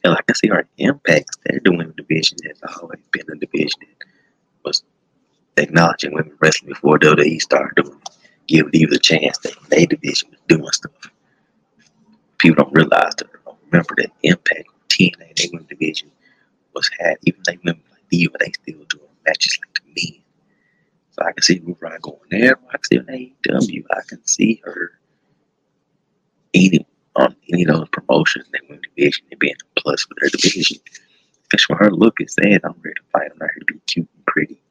And 0.03 0.13
like 0.13 0.25
I 0.29 0.33
see 0.33 0.49
our 0.49 0.67
impacts, 0.77 1.37
they're 1.45 1.59
doing 1.59 1.81
a 1.81 1.93
division 1.93 2.37
that's 2.43 2.61
always 2.81 2.99
been 3.11 3.25
a 3.31 3.35
division 3.35 3.79
that 3.81 4.07
was 4.63 4.83
acknowledging 5.57 6.13
women 6.13 6.37
wrestling 6.39 6.69
before 6.73 6.99
WWE 6.99 7.41
started 7.41 7.83
doing 7.83 8.01
give 8.47 8.71
these 8.71 8.91
a 8.91 8.99
chance 8.99 9.37
that 9.39 9.53
they 9.69 9.85
division 9.85 10.29
was 10.29 10.39
doing 10.47 10.71
stuff. 10.71 11.11
People 12.37 12.63
don't 12.63 12.73
realize 12.73 13.15
that 13.15 13.27
don't 13.45 13.57
remember 13.71 13.95
that 13.97 14.11
impact 14.23 14.67
TNA 14.89 15.35
they 15.35 15.49
women 15.51 15.67
division 15.69 16.11
was 16.73 16.89
had 16.99 17.17
even 17.23 17.41
they 17.45 17.57
women 17.63 17.81
like 17.91 18.01
Diva, 18.09 18.37
they 18.39 18.51
still 18.51 18.85
doing 18.89 19.09
matches 19.25 19.57
like 19.61 19.73
the 19.95 20.11
men. 20.11 20.21
So 21.11 21.23
I 21.25 21.31
can 21.31 21.43
see 21.43 21.59
Ruby 21.59 21.79
Riott 21.79 22.01
going 22.01 22.17
there. 22.29 22.59
I 22.69 22.77
can 22.77 22.83
see 22.83 22.97
an 22.97 23.05
AEW. 23.05 23.83
I 23.91 24.01
can 24.07 24.25
see 24.27 24.61
her 24.65 24.99
eating 26.53 26.85
Um, 27.15 27.27
on 27.27 27.35
any 27.51 27.63
of 27.63 27.75
those 27.75 27.89
promotions, 27.89 28.45
they 28.51 28.59
win 28.69 28.81
division, 28.95 29.25
they 29.29 29.37
being 29.39 29.55
a 29.55 29.79
plus 29.81 30.03
for 30.03 30.15
their 30.19 30.29
division. 30.29 30.79
Especially 31.41 31.75
when 31.75 31.85
her 31.85 31.91
look 31.95 32.15
is 32.19 32.35
there, 32.35 32.59
I'm 32.63 32.75
ready 32.83 32.95
to 32.95 33.01
fight. 33.13 33.31
I'm 33.31 33.37
not 33.39 33.49
here 33.53 33.63
to 33.67 33.73
be 33.73 33.79
cute 33.87 34.09
and 34.15 34.25
pretty. 34.25 34.61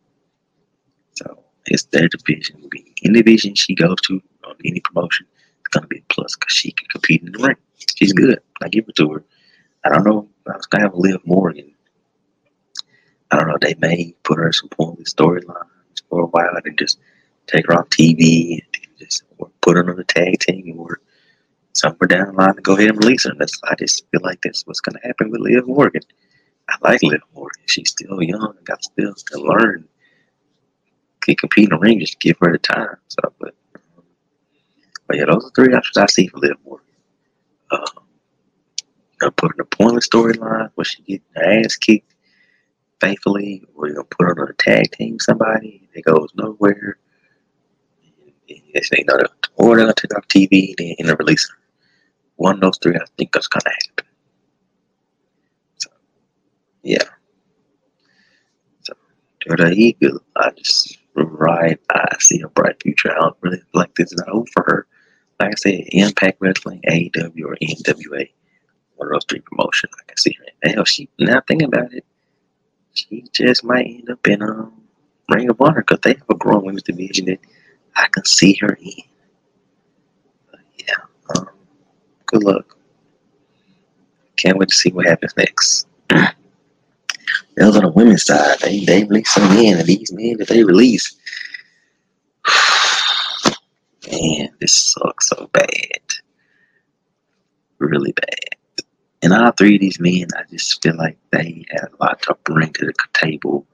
So 1.14 1.44
it's 1.66 1.84
their 1.84 2.08
division. 2.08 2.60
Will 2.60 2.68
be 2.68 2.94
any 3.04 3.22
division 3.22 3.54
she 3.54 3.74
goes 3.74 3.96
to 4.06 4.20
on 4.44 4.56
any 4.64 4.80
promotion, 4.80 5.26
it's 5.60 5.68
gonna 5.70 5.86
be 5.86 5.98
a 5.98 6.14
plus 6.14 6.36
because 6.36 6.54
she 6.54 6.72
can 6.72 6.88
compete 6.88 7.22
in 7.22 7.32
the 7.32 7.38
ring. 7.38 7.56
She's 7.96 8.12
good. 8.12 8.40
I 8.62 8.68
give 8.68 8.86
it 8.88 8.96
to 8.96 9.10
her. 9.12 9.24
I 9.84 9.90
don't 9.90 10.04
know. 10.04 10.28
I 10.48 10.56
was 10.56 10.66
gonna 10.66 10.84
have 10.84 10.94
a 10.94 10.98
Liv 10.98 11.20
Morgan. 11.24 11.72
I 13.30 13.36
don't 13.36 13.48
know. 13.48 13.58
They 13.60 13.74
may 13.80 14.14
put 14.22 14.38
her 14.38 14.46
in 14.46 14.52
some 14.52 14.68
pointless 14.68 15.14
storylines 15.14 16.02
for 16.08 16.22
a 16.22 16.26
while 16.26 16.52
and 16.64 16.78
just 16.78 16.98
take 17.46 17.66
her 17.66 17.74
off 17.74 17.88
TV 17.90 18.60
and 18.62 18.98
just 18.98 19.24
put 19.62 19.76
her 19.76 19.88
on 19.88 19.96
the 19.96 20.04
tag 20.04 20.40
team 20.40 20.76
or 20.78 21.00
somewhere 21.74 22.08
down 22.08 22.28
the 22.28 22.32
line 22.32 22.54
to 22.54 22.62
go 22.62 22.76
ahead 22.76 22.90
and 22.90 22.98
release 22.98 23.24
her. 23.24 23.30
And 23.30 23.40
that's, 23.40 23.60
I 23.64 23.74
just 23.74 24.04
feel 24.10 24.20
like 24.22 24.40
that's 24.42 24.66
what's 24.66 24.80
going 24.80 24.98
to 25.00 25.06
happen 25.06 25.30
with 25.30 25.40
Liv 25.40 25.66
Morgan. 25.66 26.02
I 26.68 26.76
like 26.82 27.02
Liv 27.02 27.20
Morgan. 27.34 27.62
She's 27.66 27.90
still 27.90 28.22
young 28.22 28.54
and 28.56 28.66
got 28.66 28.82
still 28.82 29.14
to 29.14 29.38
learn. 29.40 29.86
Can 31.20 31.36
compete 31.36 31.64
in 31.64 31.70
the 31.70 31.78
ring, 31.78 32.00
just 32.00 32.20
give 32.20 32.36
her 32.40 32.52
the 32.52 32.58
time. 32.58 32.96
So, 33.08 33.32
but, 33.38 33.54
but 35.06 35.16
yeah, 35.16 35.24
those 35.26 35.44
are 35.44 35.50
three 35.54 35.74
options 35.74 35.96
I 35.96 36.06
see 36.06 36.26
for 36.28 36.38
Liv 36.38 36.56
Morgan. 36.64 36.86
Um, 37.70 38.04
gonna 39.18 39.32
put 39.32 39.54
in 39.54 39.60
a 39.60 39.64
pointless 39.64 40.08
storyline 40.08 40.70
where 40.74 40.84
she 40.84 41.02
get 41.02 41.22
her 41.34 41.60
ass 41.60 41.76
kicked 41.76 42.14
faithfully, 43.00 43.64
or 43.74 43.86
you're 43.86 43.96
gonna 43.96 44.08
put 44.10 44.24
her 44.24 44.42
on 44.42 44.50
a 44.50 44.52
tag 44.54 44.90
team 44.92 45.18
somebody 45.18 45.88
that 45.94 46.04
goes 46.04 46.30
nowhere. 46.34 46.98
It's 48.46 48.90
you 48.92 49.04
know, 49.06 49.18
or 49.56 49.76
they're 49.76 49.84
gonna 49.84 49.94
take 49.94 50.14
off 50.16 50.28
TV 50.28 50.74
and 50.98 51.08
then 51.08 51.16
release 51.18 51.48
her. 51.48 51.63
One 52.36 52.62
of 52.64 52.74
three, 52.82 52.96
I 52.96 53.04
think, 53.16 53.36
is 53.36 53.48
gonna 53.48 53.64
happen. 53.70 54.06
So, 55.78 55.90
yeah. 56.82 57.04
So, 58.82 58.94
Jordan 59.46 59.74
Eagle, 59.74 60.20
I 60.36 60.50
just 60.50 60.98
right. 61.14 61.80
I 61.90 62.16
see 62.18 62.40
a 62.40 62.48
bright 62.48 62.82
future. 62.82 63.12
I 63.12 63.20
don't 63.20 63.36
really 63.40 63.62
like 63.72 63.94
this 63.94 64.12
is 64.12 64.18
not 64.18 64.28
over 64.28 64.46
for 64.52 64.64
her. 64.64 64.86
Like 65.40 65.52
I 65.52 65.54
said, 65.56 65.84
Impact 65.88 66.38
Wrestling, 66.40 66.80
AEW, 66.88 67.44
or 67.44 67.56
NWA. 67.56 68.30
One 68.96 69.08
of 69.08 69.12
those 69.12 69.24
three 69.28 69.40
promotions. 69.40 69.92
I 69.98 70.04
can 70.06 70.16
see 70.16 70.36
her. 70.38 70.70
Hell, 70.70 70.84
she 70.84 71.08
now 71.18 71.42
thinking 71.46 71.68
about 71.68 71.92
it, 71.92 72.04
she 72.94 73.24
just 73.32 73.64
might 73.64 73.86
end 73.86 74.10
up 74.10 74.26
in 74.26 74.42
um 74.42 74.72
Ring 75.28 75.50
of 75.50 75.60
Honor 75.60 75.82
because 75.82 76.00
they 76.02 76.14
have 76.14 76.30
a 76.30 76.34
growing 76.34 76.66
women's 76.66 76.82
division 76.82 77.26
that 77.26 77.40
I 77.96 78.08
can 78.12 78.24
see 78.24 78.54
her 78.60 78.78
in. 78.80 79.02
But 80.50 80.60
yeah. 80.78 80.94
Um, 81.36 81.48
good 82.34 82.44
luck. 82.44 82.76
Can't 84.36 84.58
wait 84.58 84.68
to 84.68 84.74
see 84.74 84.90
what 84.90 85.06
happens 85.06 85.36
next. 85.36 85.86
Those 87.56 87.76
on 87.76 87.84
the 87.84 87.92
women's 87.92 88.24
side, 88.24 88.58
they 88.60 88.84
they 88.84 89.04
release 89.04 89.32
some 89.32 89.48
men, 89.54 89.78
and 89.78 89.86
these 89.86 90.12
men 90.12 90.38
that 90.38 90.48
they 90.48 90.64
release, 90.64 91.16
man, 94.10 94.48
this 94.60 94.72
sucks 94.72 95.28
so 95.28 95.48
bad, 95.52 96.00
really 97.78 98.12
bad. 98.12 98.84
And 99.22 99.32
all 99.32 99.52
three 99.52 99.76
of 99.76 99.80
these 99.80 100.00
men, 100.00 100.26
I 100.36 100.42
just 100.50 100.82
feel 100.82 100.96
like 100.96 101.16
they 101.30 101.64
have 101.70 101.92
a 101.92 102.04
lot 102.04 102.20
to 102.22 102.36
bring 102.42 102.72
to 102.72 102.86
the 102.86 102.94
table, 103.12 103.64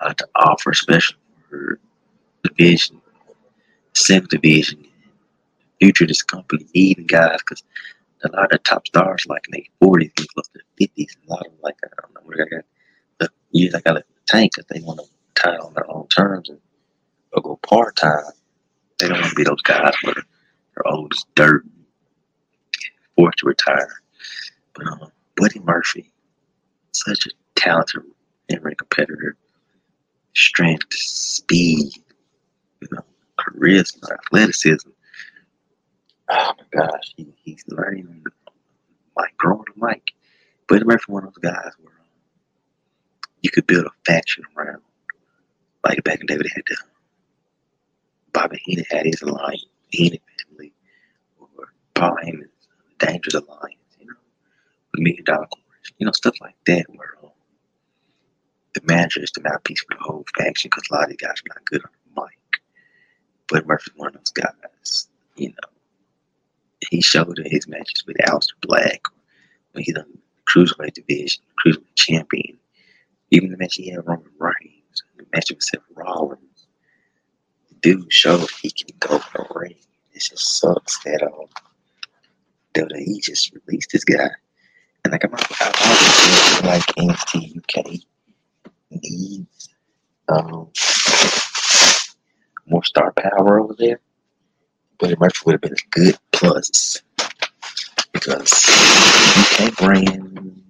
a 0.00 0.06
lot 0.06 0.18
to 0.18 0.28
offer, 0.34 0.70
especially 0.70 1.18
for 1.50 1.78
division, 2.42 3.02
seventh 3.92 4.30
division, 4.30 4.86
future 5.78 6.04
of 6.04 6.08
this 6.08 6.22
company 6.22 6.66
needing 6.74 7.06
guys 7.06 7.38
because 7.40 7.62
a 8.24 8.28
lot 8.28 8.52
of 8.52 8.62
top 8.62 8.86
stars 8.86 9.26
like 9.28 9.42
in 9.48 9.52
their 9.52 9.88
40s 9.88 10.12
and 10.18 10.28
close 10.28 10.48
to 10.48 10.60
50s. 10.80 11.16
A 11.26 11.30
lot 11.30 11.46
of 11.46 11.52
them 11.52 11.60
like 11.62 11.76
I 11.84 11.88
don't 12.00 12.14
know 12.14 12.20
where 12.24 12.36
they 12.38 12.56
got 12.56 12.64
the 13.18 13.30
years 13.52 13.74
I 13.74 13.80
got 13.80 13.98
a 13.98 14.04
tank 14.26 14.52
because 14.54 14.66
they 14.70 14.80
want 14.80 15.00
to 15.00 15.06
tie 15.34 15.56
on 15.56 15.74
their 15.74 15.90
own 15.90 16.06
terms 16.08 16.48
and 16.48 16.58
or 17.32 17.42
go 17.42 17.56
part 17.56 17.96
time. 17.96 18.24
They 18.98 19.08
don't 19.08 19.20
want 19.20 19.30
to 19.30 19.36
be 19.36 19.44
those 19.44 19.62
guys 19.62 19.94
where 20.02 20.14
they're 20.14 20.86
old 20.86 21.12
as 21.12 21.24
dirt, 21.34 21.64
forced 23.14 23.38
to 23.38 23.46
retire. 23.46 24.00
But 24.74 24.86
um, 24.86 25.12
Buddy 25.36 25.60
Murphy, 25.60 26.10
such 26.92 27.26
a 27.26 27.30
talented 27.54 28.02
in-ring 28.48 28.76
competitor, 28.76 29.36
strength, 30.34 30.92
speed, 30.92 31.92
you 32.80 32.88
know, 32.90 33.04
charisma, 33.38 34.12
athleticism. 34.12 34.90
Oh 36.28 36.52
my 36.58 36.80
gosh, 36.80 37.14
he, 37.16 37.26
he's 37.44 37.64
learning 37.68 38.24
like 39.16 39.36
growing 39.36 39.64
mic. 39.76 40.12
Buddy 40.68 40.84
Murphy, 40.84 41.04
one 41.12 41.24
of 41.24 41.34
those 41.34 41.52
guys 41.52 41.72
where 41.80 41.92
um, 41.92 42.06
you 43.42 43.50
could 43.50 43.66
build 43.66 43.86
a 43.86 43.90
faction 44.04 44.44
around. 44.56 44.82
Like 45.84 46.02
back 46.02 46.20
in 46.20 46.26
David 46.26 46.48
had 46.54 46.64
the 46.66 46.76
Bobby 48.32 48.60
Heenan 48.64 48.84
had 48.90 49.06
his 49.06 49.22
alliance, 49.22 49.64
Heenan 49.90 50.20
family, 50.48 50.72
or 51.38 51.48
Paul 51.94 52.16
Heyman's 52.24 52.50
Dangerous 52.98 53.34
Alliance, 53.34 53.96
you 54.00 54.06
know, 54.06 54.14
the 54.94 55.00
Million 55.02 55.24
Dollar 55.24 55.46
Corporation, 55.46 55.94
you 55.98 56.06
know, 56.06 56.12
stuff 56.12 56.34
like 56.40 56.56
that, 56.66 56.86
where 56.94 57.14
um, 57.22 57.30
the 58.74 58.80
manager 58.84 59.22
is 59.22 59.30
the 59.32 59.42
mouthpiece 59.42 59.80
for 59.80 59.96
the 59.96 60.02
whole 60.02 60.24
faction 60.36 60.70
because 60.70 60.84
a 60.90 60.94
lot 60.94 61.04
of 61.04 61.10
these 61.10 61.18
guys 61.18 61.30
are 61.38 61.54
not 61.54 61.64
good 61.64 61.82
on 61.84 61.90
the 62.14 62.22
mic. 62.22 62.38
But 63.48 63.66
Murphy's 63.66 63.94
one 63.96 64.08
of 64.08 64.14
those 64.14 64.30
guys, 64.30 65.08
you 65.36 65.50
know. 65.50 65.75
He 66.90 67.00
showed 67.00 67.38
in 67.38 67.50
his 67.50 67.66
matches 67.66 68.04
with 68.06 68.16
Aleister 68.18 68.54
Black 68.60 69.00
when 69.72 69.84
he 69.84 69.92
done 69.92 70.18
cruiserweight 70.48 70.94
division, 70.94 71.42
cruiserweight 71.64 71.94
champion. 71.94 72.58
Even 73.30 73.50
the 73.50 73.56
match 73.56 73.74
he 73.74 73.90
had 73.90 74.06
Roman 74.06 74.30
Reigns, 74.38 75.02
the 75.16 75.26
match 75.34 75.50
with 75.50 75.62
Seth 75.62 75.80
Rollins. 75.94 76.66
The 77.68 77.74
dude 77.80 78.12
showed 78.12 78.48
he 78.62 78.70
can 78.70 78.94
go 79.00 79.16
in 79.16 79.22
the 79.34 79.46
ring. 79.54 79.74
It 80.12 80.20
just 80.20 80.58
sucks 80.58 81.02
that 81.04 81.22
um 81.22 81.46
WWE 82.74 83.22
just 83.22 83.52
released 83.66 83.90
this 83.92 84.04
guy. 84.04 84.30
And 85.04 85.12
like 85.12 85.24
I'm 85.24 85.34
I've 85.34 85.74
always 85.84 86.56
feel 86.58 86.70
like 86.70 86.86
NXT 86.96 87.56
UK 87.58 88.00
needs 88.90 89.74
um 90.28 90.70
more 92.66 92.84
star 92.84 93.12
power 93.12 93.60
over 93.60 93.74
there. 93.78 94.00
Buddy 94.98 95.16
Murphy 95.18 95.40
would 95.44 95.52
have 95.52 95.60
been 95.60 95.72
a 95.72 95.88
good 95.90 96.18
plus 96.36 97.02
because 98.12 98.52
UK 99.38 99.76
brand 99.76 100.62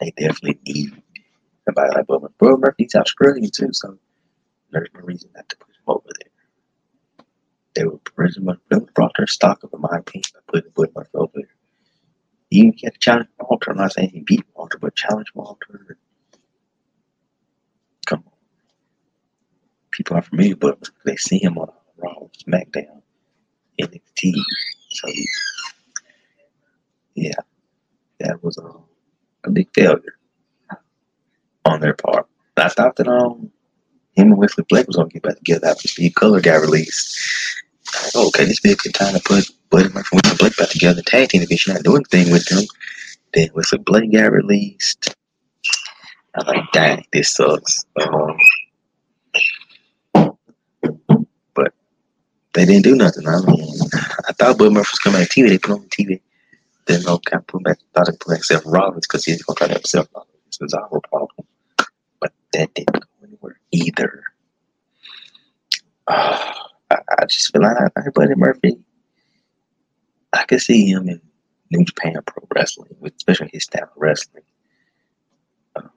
they 0.00 0.12
definitely 0.12 0.58
need 0.66 1.02
somebody 1.66 1.90
like 1.94 2.06
Bubba. 2.06 2.28
Bubba 2.40 2.60
Murphy's 2.60 2.94
Australian 2.94 3.50
too, 3.50 3.70
so 3.72 3.98
there's 4.70 4.88
no 4.94 5.00
reason 5.02 5.30
not 5.34 5.48
to 5.48 5.56
put 5.58 5.70
him 5.70 5.82
over 5.88 6.08
there. 6.20 6.30
They 7.74 7.84
were 7.84 8.00
they 8.70 8.78
brought 8.94 9.12
their 9.18 9.26
stock 9.26 9.64
up 9.64 9.74
in 9.74 9.80
my 9.80 9.98
opinion 9.98 10.30
by 10.34 10.40
putting 10.48 10.72
Buddy 10.74 10.92
Murphy 10.96 11.10
over 11.14 11.32
there. 11.34 11.54
You 12.50 12.72
can 12.72 12.92
challenge 13.00 13.28
Walter. 13.40 13.72
I'm 13.72 13.78
not 13.78 13.92
saying 13.92 14.10
he 14.10 14.20
beat 14.20 14.44
Walter, 14.54 14.78
but 14.78 14.94
challenge 14.96 15.28
Walter. 15.34 15.98
Come 18.06 18.24
on. 18.26 18.32
People 19.92 20.16
are 20.18 20.22
familiar, 20.22 20.56
but 20.56 20.90
they 21.04 21.16
see 21.16 21.42
him 21.42 21.58
on 21.58 21.70
Raw, 21.98 22.14
SmackDown, 22.46 22.95
NXT. 23.80 24.32
So, 24.90 25.08
yeah, 27.14 27.32
that 28.20 28.42
was 28.42 28.58
a, 28.58 28.70
a 29.48 29.50
big 29.50 29.68
failure 29.74 30.16
on 31.64 31.80
their 31.80 31.94
part. 31.94 32.26
I 32.56 32.68
thought 32.68 32.96
that 32.96 33.08
um, 33.08 33.50
him 34.14 34.28
and 34.28 34.38
Wesley 34.38 34.64
Blake 34.68 34.86
was 34.86 34.96
going 34.96 35.08
to 35.08 35.14
get 35.14 35.22
back 35.22 35.36
together 35.36 35.66
after 35.66 35.88
Steve 35.88 36.14
Cutler 36.14 36.40
got 36.40 36.62
released. 36.62 37.18
Okay, 38.14 38.44
this 38.44 38.60
be 38.60 38.72
a 38.72 38.76
good 38.76 38.94
time 38.94 39.14
to 39.14 39.20
put 39.20 39.44
Buddy 39.70 39.88
Murphy 39.90 40.08
and 40.12 40.22
Wesley 40.24 40.36
Blake 40.38 40.56
back 40.56 40.70
together, 40.70 41.02
tag 41.02 41.28
team 41.28 41.42
division, 41.42 41.74
not 41.74 41.82
doing 41.82 42.02
anything 42.12 42.32
with 42.32 42.46
them. 42.46 42.64
Then 43.34 43.48
Wesley 43.54 43.78
Blake 43.78 44.12
got 44.12 44.32
released. 44.32 45.14
I'm 46.34 46.46
like, 46.46 46.72
dang, 46.72 47.04
this 47.12 47.32
sucks. 47.32 47.84
Um, 48.00 48.36
they 52.56 52.64
didn't 52.64 52.84
do 52.84 52.96
nothing. 52.96 53.28
I 53.28 53.40
mean, 53.42 53.68
I 54.28 54.32
thought 54.32 54.56
Buddy 54.56 54.70
Murphy 54.70 54.88
was 54.90 54.98
coming 54.98 55.20
on 55.20 55.26
TV. 55.26 55.48
They 55.48 55.58
put 55.58 55.76
him 55.76 55.82
on 55.82 55.88
TV. 55.88 56.20
Then 56.86 57.02
no, 57.02 57.18
kind 57.18 57.40
of 57.42 57.46
put 57.46 57.62
back. 57.62 57.78
Thought 57.94 58.06
they 58.06 58.16
put 58.16 58.30
back 58.30 58.44
Seth 58.44 58.64
Rollins 58.64 59.06
because 59.06 59.24
he's 59.24 59.42
gonna 59.42 59.56
try 59.56 59.66
to 59.68 59.74
have 59.74 59.86
Seth 59.86 60.08
Rollins. 60.14 60.30
Was 60.58 60.72
our 60.72 61.00
problem. 61.10 61.46
But 62.18 62.32
that 62.54 62.72
didn't 62.72 62.94
go 62.94 63.00
anywhere 63.22 63.60
either. 63.72 64.22
I, 66.08 66.54
I 66.90 67.26
just 67.26 67.52
feel 67.52 67.60
like 67.60 67.76
I, 67.76 68.10
Buddy 68.14 68.34
Murphy. 68.36 68.78
I 70.32 70.44
could 70.44 70.60
see 70.60 70.86
him 70.86 71.08
in 71.08 71.20
New 71.70 71.84
Japan 71.84 72.14
Pro 72.26 72.46
Wrestling, 72.54 72.96
with 73.00 73.14
especially 73.16 73.50
his 73.52 73.64
style 73.64 73.84
of 73.84 73.90
wrestling. 73.96 74.44
Uh, 75.74 75.88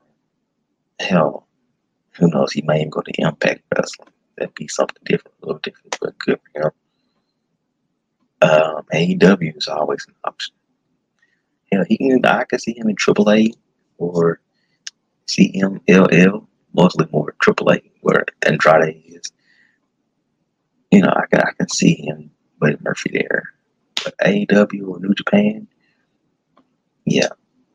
hell, 0.99 1.47
who 2.11 2.27
knows? 2.27 2.51
He 2.51 2.63
may 2.63 2.79
even 2.79 2.89
go 2.89 3.01
to 3.01 3.11
Impact 3.17 3.61
Wrestling. 3.75 4.09
That'd 4.39 4.55
be 4.55 4.69
something 4.69 5.03
different, 5.03 5.35
a 5.43 5.45
little 5.45 5.59
different, 5.59 5.97
but 5.99 6.17
good 6.17 6.39
for 6.53 6.61
him. 6.61 6.71
Um, 8.41 8.85
AEW 8.93 9.57
is 9.57 9.67
always 9.67 10.05
an 10.07 10.15
option. 10.23 10.55
Hell, 11.69 11.83
he 11.85 11.97
can. 11.97 12.25
I 12.25 12.45
can 12.45 12.57
see 12.57 12.73
him 12.77 12.87
in 12.87 12.95
AAA 12.95 13.53
or 13.97 14.39
CMLL, 15.27 16.47
mostly 16.73 17.07
more 17.11 17.35
AAA, 17.45 17.91
where 17.99 18.23
Andrade 18.45 19.03
is. 19.07 19.33
You 20.89 21.01
know, 21.01 21.13
I 21.13 21.25
can 21.29 21.41
I 21.41 21.51
can 21.57 21.67
see 21.67 21.95
him 21.95 22.31
with 22.61 22.81
Murphy 22.81 23.11
there. 23.13 23.43
But 24.01 24.17
AEW 24.19 24.87
or 24.87 24.99
New 25.01 25.13
Japan, 25.13 25.67
yeah. 27.05 27.27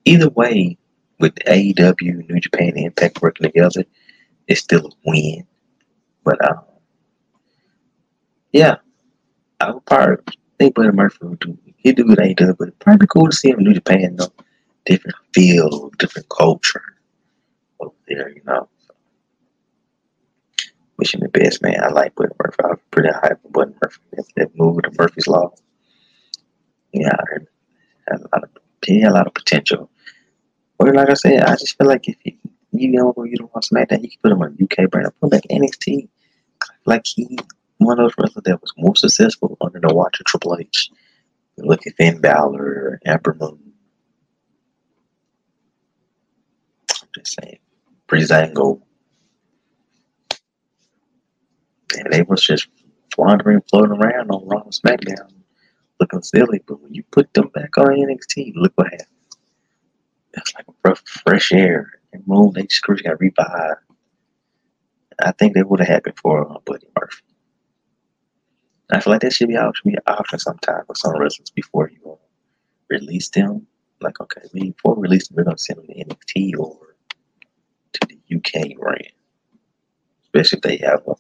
Either 0.07 0.31
way, 0.31 0.79
with 1.21 1.35
AEW, 1.47 2.29
New 2.31 2.41
Japan, 2.41 2.69
and 2.71 2.87
Impact 2.87 3.21
working 3.21 3.45
together, 3.45 3.85
it's 4.49 4.63
still 4.63 4.87
a 4.87 4.91
win. 5.05 5.47
But 6.25 6.49
um, 6.49 6.61
yeah, 8.53 8.77
I 9.61 9.71
would 9.73 9.85
probably 9.85 10.17
think 10.59 10.75
Buddy 10.75 10.91
Murphy 10.91 11.19
would 11.23 11.41
do. 11.41 11.59
He'd 11.77 11.97
do 11.97 12.05
good 12.05 12.19
AEW, 12.19 12.57
but 12.59 12.69
it'd 12.69 12.79
probably 12.79 13.05
be 13.05 13.09
cool 13.09 13.29
to 13.29 13.37
see 13.37 13.51
him 13.51 13.59
in 13.59 13.65
New 13.65 13.75
Japan, 13.75 14.17
though. 14.17 14.33
Different 14.87 15.17
feel, 15.35 15.91
different 15.99 16.29
culture 16.31 16.83
over 17.81 17.95
there, 18.09 18.31
you 18.31 18.41
know. 18.47 18.69
Wish 20.97 21.15
him 21.15 21.21
the 21.21 21.29
best, 21.29 21.63
man. 21.63 21.83
I 21.83 21.89
like 21.89 22.15
Buddy 22.15 22.31
Murphy. 22.43 22.57
I 22.63 22.69
was 22.69 22.79
pretty 22.91 23.11
hyped 23.11 23.43
for 23.43 23.49
Buddy 23.51 23.73
Murphy. 23.83 24.01
That, 24.13 24.25
that 24.37 24.51
movie, 24.57 24.81
The 24.83 24.97
Murphy's 24.99 25.27
Law. 25.27 25.53
Yeah, 26.93 27.11
I 27.13 27.23
heard 27.27 27.49
had 28.09 28.21
a 28.21 28.29
lot 28.35 28.45
of 28.45 28.51
he 28.87 29.01
had 29.01 29.13
a 29.13 29.15
lot 29.15 29.27
of 29.27 29.35
potential. 29.35 29.91
But 30.79 30.95
like 30.95 31.11
I 31.11 31.15
said, 31.15 31.43
I 31.43 31.57
just 31.57 31.77
feel 31.79 31.89
like 31.89 32.09
if 32.09 32.17
you 32.25 32.33
you 32.73 32.89
know 32.89 33.15
you 33.25 33.37
don't 33.37 33.53
want 33.55 33.65
SmackDown, 33.65 34.03
you 34.03 34.11
can 34.11 34.19
put 34.23 34.33
him 34.33 34.43
on 34.43 34.59
UK 34.63 34.91
brand. 34.91 35.09
Put 35.21 35.27
him 35.27 35.31
back 35.31 35.43
NXT. 35.51 36.09
Like 36.87 37.07
he 37.07 37.39
one 37.79 37.99
of 37.99 38.05
those 38.05 38.15
wrestlers 38.19 38.45
that 38.45 38.61
was 38.63 38.73
more 38.77 38.97
successful 38.97 39.57
under 39.61 39.81
the 39.81 39.95
watch 39.95 40.21
of 40.21 40.27
Triple 40.27 40.59
H. 40.61 40.91
Look 41.59 41.87
at 41.87 41.95
Finn 41.97 42.21
Balor, 42.21 43.01
Ember 43.05 43.37
Moon. 43.41 43.73
I'm 47.03 47.09
just 47.15 47.37
saying. 47.41 47.59
Breezango. 48.09 48.81
And 51.97 52.13
they 52.13 52.23
was 52.23 52.43
just 52.43 52.69
wandering, 53.17 53.63
floating 53.71 53.93
around 53.93 54.31
on 54.31 54.47
Raw 54.49 54.65
SmackDown, 54.65 55.31
looking 56.01 56.23
silly. 56.23 56.63
But 56.67 56.83
when 56.83 56.95
you 56.95 57.05
put 57.11 57.33
them 57.35 57.49
back 57.55 57.79
on 57.79 57.87
NXT, 57.89 58.53
look 58.57 58.73
what 58.77 58.87
happened. 58.87 59.09
That's 60.35 60.55
like 60.55 60.67
a 60.69 60.73
breath 60.83 61.03
of 61.03 61.09
fresh 61.09 61.53
air. 61.53 61.93
And 62.13 62.27
Moon, 62.27 62.53
they 62.55 62.65
just 62.65 62.83
got 62.85 63.21
revived. 63.21 63.81
I 65.21 65.33
think 65.33 65.55
that 65.55 65.69
would 65.69 65.81
have 65.81 65.89
happened 65.89 66.19
for 66.19 66.51
uh, 66.51 66.59
Buddy 66.65 66.87
Murphy. 66.99 67.23
I 68.91 69.01
feel 69.01 69.13
like 69.13 69.23
that 69.23 69.33
should 69.33 69.49
be 69.49 69.57
out 69.57 69.77
should 69.77 69.91
be 69.91 69.95
an 69.95 70.03
option 70.07 70.39
sometime 70.39 70.85
for 70.87 70.95
some 70.95 71.19
wrestlers 71.19 71.51
before 71.51 71.91
you 71.91 72.19
release 72.89 73.29
them. 73.31 73.67
Like, 74.01 74.21
okay, 74.21 74.43
before 74.53 74.97
release 74.97 75.29
them, 75.29 75.37
we're 75.37 75.45
gonna 75.45 75.59
send 75.59 75.79
them 75.79 75.87
to 75.87 76.05
NXT 76.05 76.59
or 76.59 76.97
to 77.95 78.09
the 78.09 78.37
UK 78.37 78.77
brand. 78.79 79.13
Especially 80.25 80.59
if 80.59 80.63
they 80.63 80.87
have 80.87 81.03
a 81.07 81.15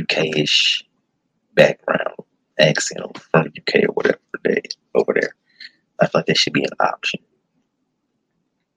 UK-ish 0.00 0.84
background 1.54 2.14
accent 2.58 3.18
from 3.30 3.46
UK 3.46 3.84
or 3.88 3.92
whatever 3.94 4.18
they 4.44 4.60
over 4.94 5.14
there. 5.14 5.34
I 6.00 6.06
feel 6.06 6.20
like 6.20 6.26
that 6.26 6.36
should 6.36 6.52
be 6.52 6.64
an 6.64 6.70
option 6.80 7.20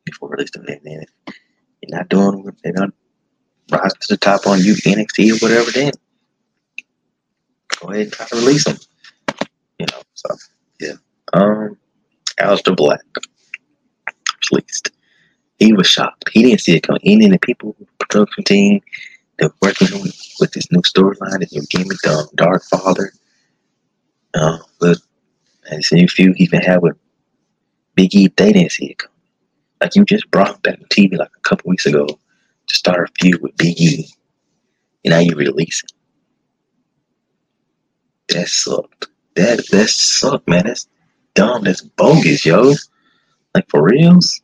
before 0.06 0.30
releasing 0.30 0.64
them. 0.64 0.80
And 0.86 1.04
if 1.04 1.10
you're 1.82 1.98
not 1.98 2.10
doing 2.10 2.50
they're 2.64 2.74
not 2.74 2.94
rising 3.72 4.00
to 4.02 4.08
the 4.10 4.18
top 4.18 4.48
on 4.48 4.60
you 4.60 4.74
NXT 4.74 5.32
or 5.32 5.46
whatever, 5.46 5.72
then 5.72 5.92
go 7.80 7.90
ahead 7.90 8.04
and 8.04 8.12
try 8.12 8.26
to 8.28 8.36
release 8.36 8.66
them. 8.66 8.78
You 9.80 9.86
know, 9.92 10.02
so 10.14 10.36
yeah. 10.80 10.94
Um, 11.34 11.78
Aleister 12.40 12.76
Black 12.76 13.02
released. 14.52 14.92
He 15.60 15.74
was 15.74 15.88
shocked. 15.88 16.30
He 16.32 16.44
didn't 16.44 16.62
see 16.62 16.76
it 16.76 16.82
coming. 16.82 17.02
Any 17.04 17.26
of 17.26 17.32
the 17.32 17.40
people, 17.40 17.76
production 18.00 18.44
team, 18.44 18.82
that 19.40 19.52
working 19.62 20.02
with, 20.02 20.16
with 20.40 20.52
this 20.52 20.72
new 20.72 20.82
storyline, 20.82 21.40
this 21.40 21.54
new 21.54 21.64
gimmick, 21.70 22.06
um, 22.08 22.28
Dark 22.36 22.64
Father. 22.64 23.12
Uh, 24.34 24.58
but 24.80 24.98
and 25.70 25.84
same 25.84 26.08
few 26.08 26.34
he 26.34 26.44
even 26.44 26.62
had 26.62 26.82
with 26.82 26.96
Big 27.96 28.14
E, 28.16 28.32
they 28.38 28.54
didn't 28.54 28.72
see 28.72 28.92
it 28.92 29.00
coming. 29.00 29.14
Like 29.82 29.96
you 29.96 30.06
just 30.06 30.30
brought 30.32 30.56
him 30.56 30.62
back 30.62 30.80
on 30.80 30.86
TV 30.86 31.18
like 31.18 31.32
a 31.36 31.42
couple 31.42 31.70
weeks 31.70 31.86
ago 31.86 32.08
to 32.68 32.76
start 32.76 33.10
a 33.10 33.14
feud 33.20 33.42
with 33.42 33.56
Big 33.58 33.80
E, 33.80 34.08
and 35.04 35.12
now 35.12 35.20
you 35.20 35.36
release 35.36 35.84
it. 35.84 35.92
That 38.34 38.48
sucked. 38.48 39.08
That 39.36 39.66
that 39.72 39.90
sucked, 39.90 40.48
man. 40.48 40.66
That's 40.66 40.88
dumb. 41.34 41.64
That's 41.64 41.82
bogus, 41.82 42.46
yo. 42.46 42.74
Like 43.56 43.70
for 43.70 43.84
reals. 43.84 44.42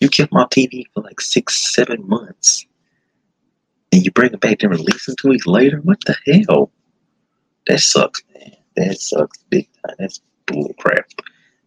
You 0.00 0.08
kept 0.08 0.32
my 0.32 0.44
TV 0.46 0.84
for 0.94 1.02
like 1.02 1.20
six, 1.20 1.74
seven 1.74 2.08
months. 2.08 2.66
And 3.92 4.04
you 4.04 4.10
bring 4.12 4.32
it 4.32 4.40
back 4.40 4.62
and 4.62 4.70
release 4.70 5.08
it 5.08 5.16
two 5.20 5.28
weeks 5.28 5.46
later? 5.46 5.78
What 5.78 5.98
the 6.06 6.16
hell? 6.46 6.70
That 7.66 7.80
sucks, 7.80 8.22
man. 8.34 8.56
That 8.76 8.98
sucks 8.98 9.38
big 9.50 9.68
time. 9.84 9.96
That's 9.98 10.20
bull 10.46 10.72
crap. 10.78 11.06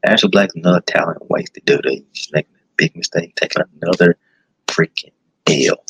Aleister 0.05 0.31
Black's 0.31 0.55
another 0.55 0.81
talent 0.81 1.29
wasted, 1.29 1.65
dude. 1.65 1.85
He's 1.85 2.29
making 2.33 2.55
a 2.55 2.75
big 2.77 2.95
mistake, 2.95 3.35
taking 3.35 3.63
another 3.81 4.17
freaking 4.73 5.11
L. 5.47 5.83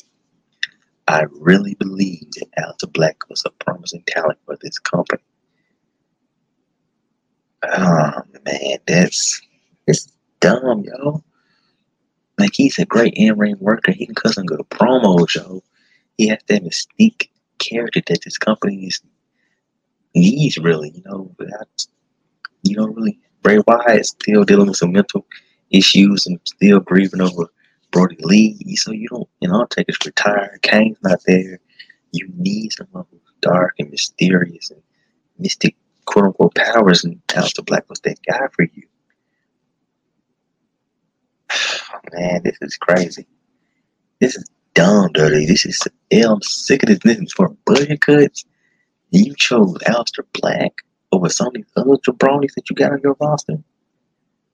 I 1.08 1.26
really 1.32 1.76
believe 1.76 2.26
that 2.32 2.52
Aleister 2.58 2.92
Black 2.92 3.18
was 3.30 3.44
a 3.46 3.52
promising 3.64 4.04
talent 4.08 4.40
for 4.46 4.58
this 4.62 4.80
company. 4.80 5.22
Oh 7.64 8.22
man, 8.46 8.78
that's 8.88 9.42
it's 9.88 10.12
dumb, 10.40 10.84
yo. 10.84 11.24
Like 12.38 12.52
he's 12.54 12.80
a 12.80 12.86
great 12.86 13.14
in-ring 13.16 13.58
worker. 13.60 13.92
He 13.92 14.06
can 14.06 14.16
cuss 14.16 14.38
and 14.38 14.48
go 14.48 14.58
to 14.58 14.64
promos, 14.66 15.36
yo. 15.36 15.64
He 16.18 16.28
has 16.28 16.40
that 16.48 16.64
mystique 16.64 17.30
character 17.60 18.02
that 18.08 18.24
this 18.24 18.38
company 18.38 18.86
is, 18.86 19.02
needs, 20.16 20.58
really. 20.58 20.92
You 20.92 21.04
know, 21.06 21.32
without, 21.38 21.86
you 22.64 22.76
know, 22.76 22.88
really. 22.88 23.20
Bray 23.42 23.60
Wyatt 23.68 24.00
is 24.00 24.10
still 24.10 24.46
dealing 24.46 24.68
with 24.68 24.78
some 24.78 24.94
mental 24.94 25.28
issues 25.70 26.26
and 26.26 26.40
still 26.46 26.80
grieving 26.80 27.20
over 27.20 27.52
Brodie 27.94 28.18
Lee. 28.20 28.76
So 28.76 28.92
you 28.92 29.08
don't, 29.08 29.30
you 29.40 29.48
know, 29.48 29.66
take 29.70 29.88
us 29.88 30.06
retired. 30.06 30.62
Kane's 30.64 30.98
not 31.04 31.20
there. 31.26 31.60
You 32.12 32.28
need 32.36 32.74
someone 32.74 33.06
who's 33.10 33.22
dark 33.40 33.76
and 33.80 33.90
mysterious 33.90 34.72
and 34.72 34.82
mystic, 35.40 35.76
quote 36.06 36.26
unquote, 36.26 36.56
powers. 36.56 37.06
And 37.06 37.26
Aleister 37.28 37.66
Black 37.66 37.90
was 37.90 38.00
that 38.02 38.18
guy 38.28 38.48
for 38.52 38.64
you. 38.64 38.84
Oh, 41.52 42.00
man, 42.14 42.42
this 42.44 42.58
is 42.62 42.76
crazy. 42.76 43.28
This 44.20 44.36
is 44.36 44.50
dumb, 44.74 45.12
dirty. 45.14 45.46
This 45.46 45.66
is—I'm 45.66 46.42
sick 46.42 46.84
of 46.84 46.90
this. 46.90 47.00
This 47.00 47.20
is 47.20 47.34
for 47.34 47.56
budget 47.66 48.02
cuts. 48.02 48.46
You 49.12 49.36
chose 49.36 49.74
Aleister 49.86 50.26
Black 50.34 50.72
over 51.12 51.30
some 51.30 51.48
of 51.48 51.54
these 51.54 51.66
other 51.76 51.98
jabronis 51.98 52.56
that 52.56 52.70
you 52.70 52.76
got 52.76 52.92
on 52.92 53.02
your 53.04 53.16
roster 53.20 53.58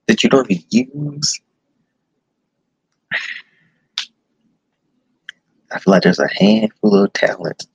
that 0.08 0.24
you 0.24 0.30
don't 0.30 0.52
even 0.52 0.66
use. 1.14 1.40
I 5.72 5.80
feel 5.80 5.92
like 5.94 6.04
there's 6.04 6.20
a 6.20 6.30
handful 6.34 6.96
of 6.96 7.14
talent 7.14 7.68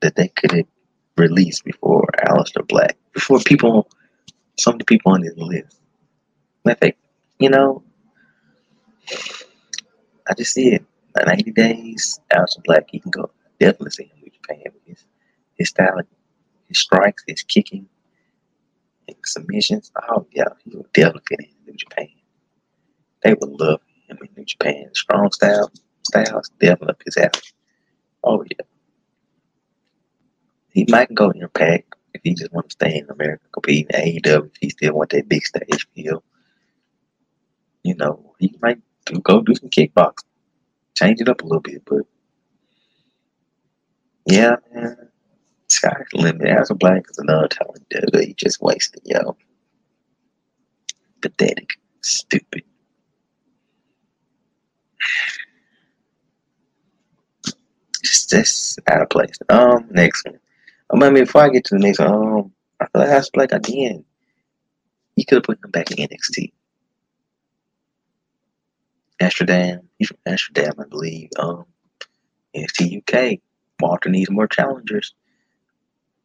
that 0.00 0.16
they 0.16 0.28
could 0.28 0.52
have 0.52 0.66
released 1.16 1.64
before 1.64 2.06
Aleister 2.26 2.66
Black, 2.66 2.96
before 3.12 3.40
people, 3.40 3.88
some 4.58 4.74
of 4.74 4.78
the 4.78 4.84
people 4.84 5.12
on 5.12 5.22
this 5.22 5.36
list. 5.36 5.80
Matter 6.64 6.78
fact, 6.78 6.98
you 7.38 7.48
know, 7.48 7.82
I 10.28 10.34
just 10.36 10.52
see 10.52 10.74
it. 10.74 10.84
Like 11.14 11.26
90 11.26 11.52
days, 11.52 12.20
Aleister 12.32 12.62
Black, 12.64 12.84
he 12.90 13.00
can 13.00 13.10
go. 13.10 13.30
Definitely 13.58 13.90
see 13.90 14.04
him 14.04 14.18
in 14.24 14.32
Japan. 14.32 14.72
His, 14.84 15.04
his 15.54 15.68
style, 15.70 16.00
his 16.68 16.78
strikes, 16.78 17.24
his 17.26 17.42
kicking, 17.42 17.88
his 19.06 19.16
submissions. 19.24 19.90
Oh, 20.10 20.26
yeah, 20.32 20.48
he 20.64 20.76
would 20.76 20.92
definitely 20.92 21.22
fit 21.28 21.40
in 21.40 21.46
New 21.66 21.74
Japan. 21.74 22.08
They 23.22 23.32
would 23.32 23.60
love 23.60 23.80
him 24.08 24.18
in 24.20 24.28
New 24.36 24.44
Japan. 24.44 24.90
Strong 24.94 25.32
style 25.32 25.70
styles 26.02 26.50
up 26.62 27.02
his 27.04 27.16
alley. 27.16 27.30
Oh 28.22 28.44
yeah. 28.44 28.64
He 30.70 30.86
might 30.88 31.14
go 31.14 31.30
Impact 31.30 31.94
if 32.14 32.20
he 32.22 32.34
just 32.34 32.52
want 32.52 32.68
to 32.68 32.72
stay 32.72 32.98
in 32.98 33.10
America 33.10 33.44
competing 33.52 33.86
in 33.90 34.20
AEW 34.22 34.46
if 34.46 34.52
he 34.60 34.70
still 34.70 34.94
want 34.94 35.10
that 35.10 35.28
big 35.28 35.44
stage 35.44 35.86
feel. 35.94 36.22
You 37.82 37.94
know, 37.94 38.34
he 38.38 38.54
might 38.60 38.78
do, 39.06 39.20
go 39.20 39.40
do 39.40 39.54
some 39.54 39.70
kickboxing. 39.70 40.24
Change 40.94 41.20
it 41.20 41.28
up 41.28 41.42
a 41.42 41.44
little 41.44 41.60
bit, 41.60 41.82
but 41.84 42.02
yeah, 44.26 44.56
man. 44.74 45.08
Sky's 45.68 46.06
limit. 46.14 46.46
Aleister 46.46 46.78
Black 46.78 47.04
is 47.10 47.18
another 47.18 47.48
talent 47.48 47.86
dude. 47.90 48.24
He 48.24 48.34
just 48.34 48.62
wasted, 48.62 49.02
yo. 49.04 49.36
Pathetic. 51.20 51.70
Stupid. 52.02 52.62
Just 58.02 58.78
out 58.88 59.02
of 59.02 59.10
place. 59.10 59.38
Um, 59.48 59.86
next 59.90 60.24
one. 60.26 60.38
I 60.90 60.96
mean, 61.10 61.24
before 61.24 61.42
I 61.42 61.48
get 61.48 61.64
to 61.66 61.74
the 61.74 61.80
next, 61.80 62.00
um, 62.00 62.52
I 62.80 62.86
feel 62.86 63.02
like 63.02 63.10
House 63.10 63.30
Black 63.30 63.52
again. 63.52 64.04
You 65.16 65.24
could 65.24 65.36
have 65.36 65.44
put 65.44 65.64
him 65.64 65.70
back 65.70 65.90
in 65.90 66.06
NXT. 66.06 66.52
Amsterdam, 69.18 69.88
he's 69.98 70.08
from 70.08 70.18
Amsterdam, 70.26 70.74
I 70.78 70.84
believe. 70.84 71.30
Um, 71.38 71.64
NXT 72.54 72.98
UK. 72.98 73.40
Walter 73.80 74.10
needs 74.10 74.30
more 74.30 74.46
challengers. 74.46 75.14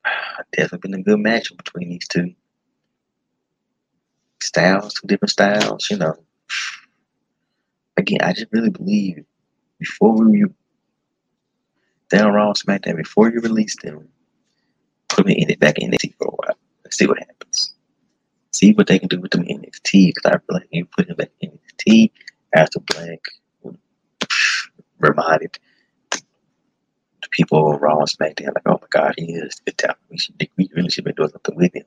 Definitely 0.54 0.90
been 0.90 1.00
a 1.00 1.04
good 1.04 1.20
match 1.20 1.56
between 1.56 1.90
these 1.90 2.08
two 2.08 2.34
styles, 4.42 4.94
two 4.94 5.08
different 5.08 5.32
styles. 5.32 5.90
You 5.90 5.98
know, 5.98 6.16
again, 7.98 8.22
I 8.22 8.34
just 8.34 8.48
really 8.52 8.70
believe 8.70 9.24
before 9.80 10.24
we 10.24 10.46
down 12.10 12.34
Raw 12.34 12.54
SmackDown, 12.54 12.98
before 12.98 13.32
you 13.32 13.40
release 13.40 13.76
them, 13.82 14.08
put 15.10 15.26
me 15.26 15.34
in 15.34 15.50
it 15.50 15.60
back 15.60 15.80
in 15.80 15.92
NXT 15.92 16.16
for 16.18 16.28
a 16.28 16.32
while. 16.32 16.58
Let's 16.84 16.98
see 16.98 17.08
what 17.08 17.20
happens. 17.20 17.74
See 18.52 18.74
what 18.74 18.88
they 18.88 19.00
can 19.00 19.08
do 19.08 19.20
with 19.20 19.32
them 19.32 19.44
NXT. 19.46 20.08
Because 20.08 20.26
I 20.26 20.32
feel 20.32 20.42
like 20.58 20.68
you 20.72 20.86
put 20.86 21.08
them 21.08 21.16
back 21.16 21.32
in 21.40 21.52
NXT 21.52 22.12
after 22.54 22.80
Black 22.82 23.20
reminded 25.00 25.58
the 26.12 27.30
people 27.32 27.74
of 27.74 27.82
Raw 27.82 28.02
SmackDown, 28.02 28.54
like, 28.54 28.68
oh 28.68 28.80
my 28.82 28.88
God, 28.90 29.14
he 29.18 29.34
is 29.34 29.62
good 29.66 29.78
talent. 29.78 30.00
We, 30.10 30.18
should, 30.18 30.50
we 30.58 30.70
really 30.76 30.90
should 30.90 31.06
be 31.06 31.14
doing 31.14 31.30
something 31.30 31.56
with 31.56 31.76
him. 31.76 31.86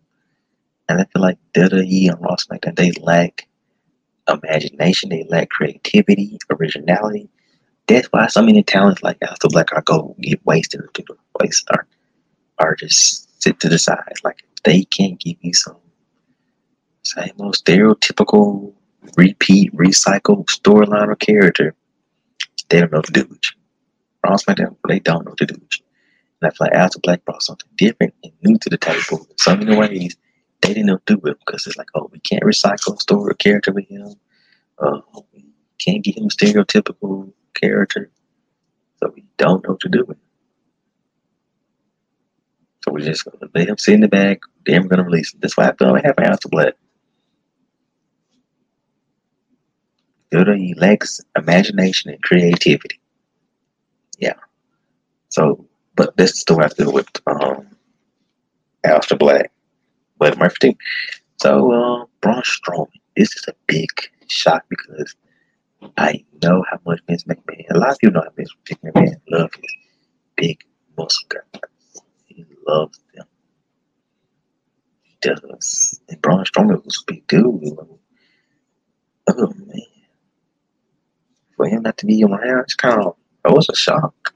And 0.89 1.01
I 1.01 1.05
feel 1.05 1.23
like 1.23 1.39
WWE 1.55 2.11
and 2.11 2.21
Raw 2.21 2.37
SmackDown, 2.37 2.77
they 2.77 2.93
lack 2.93 3.47
imagination, 4.29 5.11
they 5.11 5.25
lack 5.29 5.51
creativity, 5.51 6.39
originality. 6.51 7.29
That's 7.87 8.09
why 8.09 8.27
so 8.29 8.43
many 8.43 8.63
talents 8.63 9.03
like 9.03 9.19
Aleister 9.21 9.51
Black 9.51 9.73
are 9.73 9.83
go 9.83 10.17
get 10.21 10.45
wasted 10.47 10.81
or 10.81 10.91
the 10.95 11.05
waste 11.41 11.67
or, 11.71 11.87
or 12.59 12.77
just 12.77 13.43
sit 13.43 13.61
to 13.61 13.69
the 13.69 13.79
side. 13.79 14.15
Like 14.23 14.43
they 14.65 14.85
can't 14.85 15.21
give 15.21 15.37
you 15.41 15.53
some 15.53 15.77
same 17.03 17.35
old 17.39 17.55
stereotypical 17.55 18.73
repeat, 19.17 19.75
recycled 19.75 20.47
storyline 20.47 21.09
or 21.09 21.17
character, 21.17 21.75
they 22.69 22.81
don't 22.81 22.93
know 22.93 22.99
what 22.99 23.07
to 23.07 23.13
do 23.13 23.27
with 23.29 23.41
you. 23.45 23.61
Raw 24.25 24.37
SmackDown, 24.37 24.77
they 24.89 25.01
don't 25.01 25.25
know 25.25 25.33
what 25.33 25.39
to 25.39 25.47
do 25.47 25.55
with 25.55 25.79
you. 25.79 25.85
And 26.41 26.49
I 26.49 26.51
feel 26.51 26.67
like 26.67 26.73
Aleister 26.73 27.03
Black 27.03 27.25
brought 27.25 27.43
something 27.43 27.69
different 27.77 28.15
and 28.23 28.33
new 28.43 28.59
to 28.59 28.71
the 28.71 28.79
table 28.79 29.27
in 29.31 29.39
so 29.39 29.57
many 29.57 29.77
ways 29.77 30.17
they 30.65 30.75
didn't 30.75 30.87
know 30.87 30.99
to 31.07 31.17
do 31.17 31.21
it 31.29 31.39
because 31.41 31.67
it's 31.67 31.77
like, 31.77 31.89
oh, 31.95 32.09
we 32.11 32.19
can't 32.21 32.43
recycle 32.43 33.01
story 33.01 33.31
or 33.31 33.35
character 33.35 33.73
with 33.73 33.87
him. 33.89 34.15
Uh, 34.79 35.01
we 35.33 35.45
can't 35.79 36.03
get 36.03 36.17
him 36.17 36.25
a 36.25 36.29
stereotypical 36.29 37.33
character. 37.55 38.11
So 39.03 39.13
we 39.15 39.25
don't 39.37 39.63
know 39.65 39.73
what 39.73 39.81
to 39.81 39.89
do 39.89 40.05
with 40.07 40.17
him. 40.17 40.23
So 42.85 42.93
we're 42.93 43.01
just 43.01 43.25
gonna 43.25 43.51
let 43.55 43.69
him 43.69 43.79
sit 43.79 43.95
in 43.95 44.01
the 44.01 44.09
back, 44.09 44.41
then 44.67 44.83
we're 44.83 44.89
gonna 44.89 45.05
release 45.05 45.33
him. 45.33 45.41
That's 45.41 45.57
why 45.57 45.69
I 45.69 45.77
feel 45.77 45.93
like 45.93 46.05
having 46.05 46.25
Aleister 46.25 46.51
Black. 46.51 46.75
He 50.31 50.75
lacks 50.75 51.21
imagination 51.39 52.11
and 52.11 52.21
creativity. 52.23 52.99
Yeah. 54.19 54.35
So, 55.29 55.65
but 55.95 56.17
that's 56.17 56.33
the 56.33 56.39
story 56.39 56.65
I 56.65 56.69
feel 56.71 56.93
with 56.93 57.09
um, 57.27 57.69
Aleister 58.85 59.19
Black. 59.19 59.53
But 60.19 60.39
Murphy 60.39 60.77
So, 61.41 61.73
uh, 61.73 62.05
Braun 62.21 62.43
Strowman. 62.43 62.89
This 63.17 63.35
is 63.37 63.45
a 63.49 63.55
big 63.67 63.89
shock 64.29 64.65
because 64.69 65.15
I 65.97 66.25
know 66.43 66.65
how 66.71 66.81
much 66.87 67.01
Vince 67.07 67.25
McMahon, 67.25 67.65
a 67.71 67.79
lot 67.79 67.91
of 67.91 67.99
people 67.99 68.15
know 68.15 68.23
how 68.23 68.31
Vince 68.37 68.55
McMahon 68.67 69.17
loves 69.29 69.57
his 69.57 69.77
big 70.37 70.65
muscle 70.97 71.29
guys. 71.29 72.03
He 72.27 72.45
loves 72.67 72.99
them. 73.15 73.27
He 75.03 75.17
does. 75.21 76.01
And 76.09 76.21
Braun 76.23 76.45
Strowman 76.45 76.85
was 76.85 77.03
a 77.03 77.13
big 77.13 77.27
dude. 77.27 77.45
Oh, 79.27 79.53
man. 79.57 79.81
For 81.57 81.69
him 81.69 81.83
not 81.83 81.99
to 81.99 82.07
be 82.07 82.25
around, 82.25 82.61
it's 82.61 82.75
kind 82.75 83.01
of, 83.01 83.17
it 83.45 83.53
was 83.53 83.69
a 83.69 83.77
shock. 83.77 84.35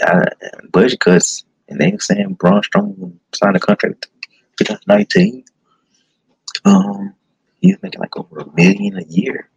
I, 0.00 0.24
budget 0.70 1.00
cuts 1.00 1.44
and 1.68 1.80
they 1.80 1.96
saying 1.98 2.34
Braun 2.34 2.62
Strowman 2.62 3.18
signed 3.34 3.56
a 3.56 3.60
contract 3.60 4.08
2019. 4.58 5.44
Um, 6.64 7.14
he's 7.60 7.76
making 7.82 8.00
like 8.00 8.16
over 8.16 8.38
a 8.40 8.54
million 8.54 8.98
a 8.98 9.04
year. 9.04 9.48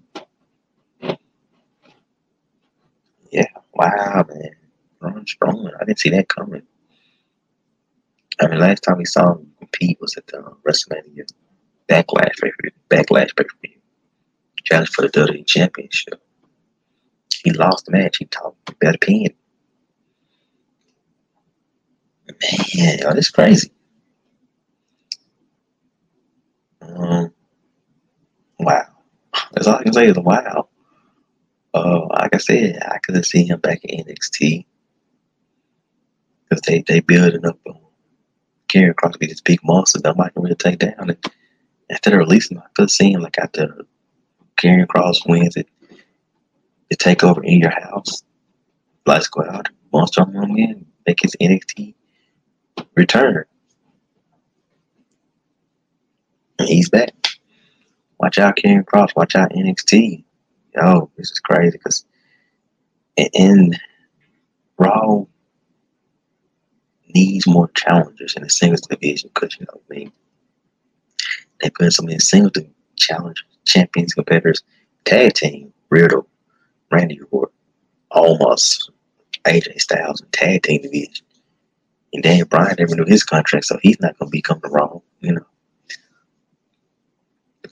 Yeah, 3.32 3.48
wow, 3.74 4.26
man. 4.30 4.56
Braun 5.00 5.26
Strowman, 5.26 5.72
I 5.80 5.86
didn't 5.86 6.00
see 6.00 6.10
that 6.12 6.30
coming. 6.30 6.64
I 8.40 8.48
mean, 8.48 8.60
last 8.60 8.82
time 8.82 8.98
we 8.98 9.06
saw 9.06 9.34
him 9.34 9.52
compete 9.60 9.98
was 10.02 10.16
at 10.18 10.28
the 10.28 10.40
uh, 10.40 10.54
WrestleMania 10.68 11.26
Backlash 11.88 12.34
pay 12.42 12.52
per 12.58 12.70
Backlash 12.90 13.36
pay 13.36 13.44
per 13.44 13.58
view. 13.62 13.80
Challenge 14.64 14.90
for 14.90 15.04
the 15.04 15.10
WWE 15.10 15.46
Championship. 15.46 16.22
He 17.44 17.52
lost 17.52 17.86
the 17.86 17.92
match. 17.92 18.18
He 18.18 18.26
talked 18.26 18.80
better 18.80 18.98
pin. 18.98 19.34
Man, 22.28 23.16
this 23.16 23.30
crazy. 23.30 23.72
Um, 26.82 27.34
wow. 28.60 28.86
That's 29.52 29.68
all 29.68 29.76
I 29.76 29.84
can 29.84 29.94
say 29.94 30.08
is 30.08 30.18
wow. 30.18 30.70
Uh, 31.74 32.08
like 32.08 32.34
I 32.34 32.38
said, 32.38 32.82
I 32.84 32.98
could 33.00 33.16
have 33.16 33.26
seen 33.26 33.48
him 33.48 33.60
back 33.60 33.84
in 33.84 34.06
NXT 34.06 34.66
because 36.44 36.62
they 36.62 36.84
they 36.88 37.02
building 37.02 37.46
up 37.46 37.60
um, 37.68 37.78
Karrion 38.70 38.96
Kross 38.96 39.14
to 39.14 39.20
be 39.20 39.28
this 39.28 39.42
big 39.42 39.60
monster 39.64 40.00
that 40.00 40.18
might 40.18 40.32
really 40.36 40.56
take 40.56 40.80
down. 40.80 41.10
And 41.10 41.18
after 41.92 42.10
they 42.10 42.18
release 42.18 42.50
him, 42.50 42.60
I 42.60 42.68
could 42.74 42.84
have 42.84 42.92
seen 42.92 43.16
him 43.16 43.22
like 43.22 43.38
after 43.38 43.86
Karrion 44.58 44.88
Kross 44.88 45.28
wins 45.28 45.58
it, 45.58 45.68
the 46.90 46.96
takeover 46.96 47.44
in 47.44 47.60
your 47.60 47.72
house. 47.72 48.24
Go 49.06 49.44
out, 49.48 49.70
monster 49.94 50.22
on 50.22 50.54
win, 50.54 50.86
make 51.06 51.20
his 51.22 51.36
NXT 51.40 51.94
return. 52.96 53.46
And 56.60 56.68
he's 56.68 56.90
back. 56.90 57.14
Watch 58.20 58.38
out, 58.38 58.56
Karrion 58.56 58.86
Kross. 58.86 59.16
Watch 59.16 59.36
out, 59.36 59.52
NXT. 59.52 60.24
Yo, 60.76 61.12
this 61.18 61.32
is 61.32 61.40
crazy 61.40 61.78
because 61.78 62.06
in 63.18 63.74
Raw 64.78 65.24
needs 67.14 67.48
more 67.48 67.70
challengers 67.76 68.36
in 68.36 68.44
the 68.44 68.50
singles 68.50 68.82
division 68.82 69.30
because 69.34 69.58
you 69.58 69.66
know 69.66 69.82
I 69.90 69.94
mean 69.94 70.12
they 71.62 71.70
put 71.70 71.86
in 71.86 71.92
so 71.92 72.04
many 72.04 72.20
singles 72.20 72.66
challenge 72.98 73.46
champions 73.66 74.14
competitors 74.14 74.64
tag 75.06 75.34
team 75.34 75.72
Riddle, 75.90 76.28
Randy 76.92 77.20
Orton, 77.32 77.56
almost 78.12 78.92
AJ 79.46 79.80
Styles 79.80 80.22
and 80.22 80.32
tag 80.34 80.64
team 80.64 80.82
division. 80.82 81.26
And 82.16 82.24
Daniel 82.24 82.48
Bryan 82.48 82.78
never 82.80 82.96
knew 82.96 83.04
his 83.06 83.26
contract, 83.26 83.66
so 83.66 83.78
he's 83.82 84.00
not 84.00 84.18
going 84.18 84.30
to 84.30 84.32
be 84.32 84.42
coming 84.42 84.72
wrong, 84.72 85.02
you 85.20 85.34
know. 85.34 85.46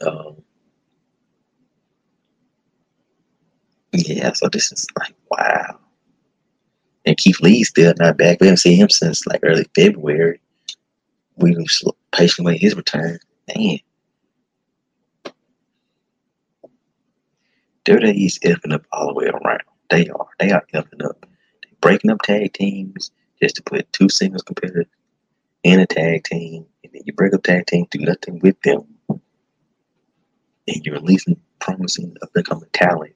Um, 0.05 0.43
yeah, 3.93 4.33
so 4.33 4.49
this 4.49 4.69
is 4.73 4.85
like, 4.99 5.15
wow. 5.31 5.79
And 7.05 7.15
Keith 7.15 7.39
Lee's 7.39 7.69
still 7.69 7.93
not 7.97 8.17
back. 8.17 8.41
We 8.41 8.47
haven't 8.47 8.57
seen 8.57 8.75
him 8.75 8.89
since 8.89 9.25
like 9.25 9.39
early 9.43 9.65
February. 9.75 10.41
We 11.37 11.55
were 11.55 11.63
patiently 12.11 12.51
waiting 12.51 12.61
his 12.63 12.75
return. 12.75 13.19
Man. 13.55 13.79
WWE's 17.85 18.39
effing 18.39 18.73
up 18.73 18.85
all 18.91 19.07
the 19.07 19.13
way 19.13 19.27
around. 19.27 19.61
They 19.89 20.09
are. 20.09 20.27
They 20.37 20.51
are 20.51 20.65
effing 20.73 21.05
up. 21.05 21.25
They're 21.61 21.77
breaking 21.79 22.11
up 22.11 22.21
tag 22.23 22.51
teams 22.51 23.09
just 23.43 23.57
to 23.57 23.63
put 23.63 23.91
two 23.91 24.07
singles 24.07 24.41
competitors 24.41 24.85
in 25.63 25.79
a 25.79 25.85
tag 25.85 26.23
team, 26.23 26.65
and 26.83 26.93
then 26.93 27.01
you 27.05 27.13
break 27.13 27.33
up 27.33 27.43
tag 27.43 27.65
team, 27.65 27.85
do 27.91 27.99
nothing 27.99 28.39
with 28.39 28.59
them, 28.61 28.83
and 29.09 30.85
you're 30.85 30.95
releasing 30.95 31.37
promising 31.59 32.15
up 32.21 32.29
and 32.35 32.45
coming 32.45 32.69
talent. 32.73 33.13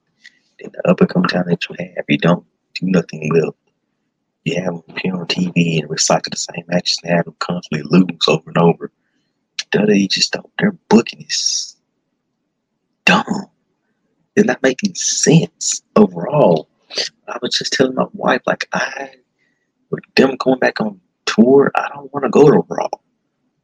And 0.62 0.72
the 0.72 0.90
up 0.90 1.00
and 1.00 1.08
coming 1.08 1.28
talent 1.28 1.64
you 1.68 1.76
have, 1.78 2.04
you 2.08 2.18
don't 2.18 2.44
do 2.74 2.86
nothing 2.86 3.28
with. 3.32 3.54
You 4.44 4.56
have 4.56 4.74
them 4.74 4.82
appear 4.88 5.14
on 5.14 5.26
TV 5.26 5.80
and 5.80 5.88
recycle 5.88 6.30
the 6.30 6.36
same 6.36 6.64
matches 6.68 6.98
and 7.02 7.14
have 7.14 7.24
them 7.24 7.36
constantly 7.38 7.82
lose 7.90 8.28
over 8.28 8.50
and 8.50 8.58
over. 8.58 8.90
WWE 9.72 10.08
just 10.08 10.32
don't, 10.32 10.50
their 10.58 10.72
booking 10.88 11.22
is 11.22 11.76
dumb. 13.04 13.46
It's 14.36 14.46
not 14.46 14.62
making 14.62 14.94
sense 14.94 15.82
overall. 15.96 16.68
I 17.26 17.38
was 17.42 17.58
just 17.58 17.72
telling 17.72 17.94
my 17.94 18.06
wife, 18.12 18.42
like, 18.46 18.66
I 18.72 19.10
with 19.90 20.02
them 20.16 20.36
coming 20.38 20.58
back 20.58 20.80
on 20.80 21.00
tour, 21.26 21.70
I 21.74 21.88
don't 21.94 22.12
want 22.12 22.24
to 22.24 22.30
go 22.30 22.50
to 22.50 22.64
Raw. 22.68 22.88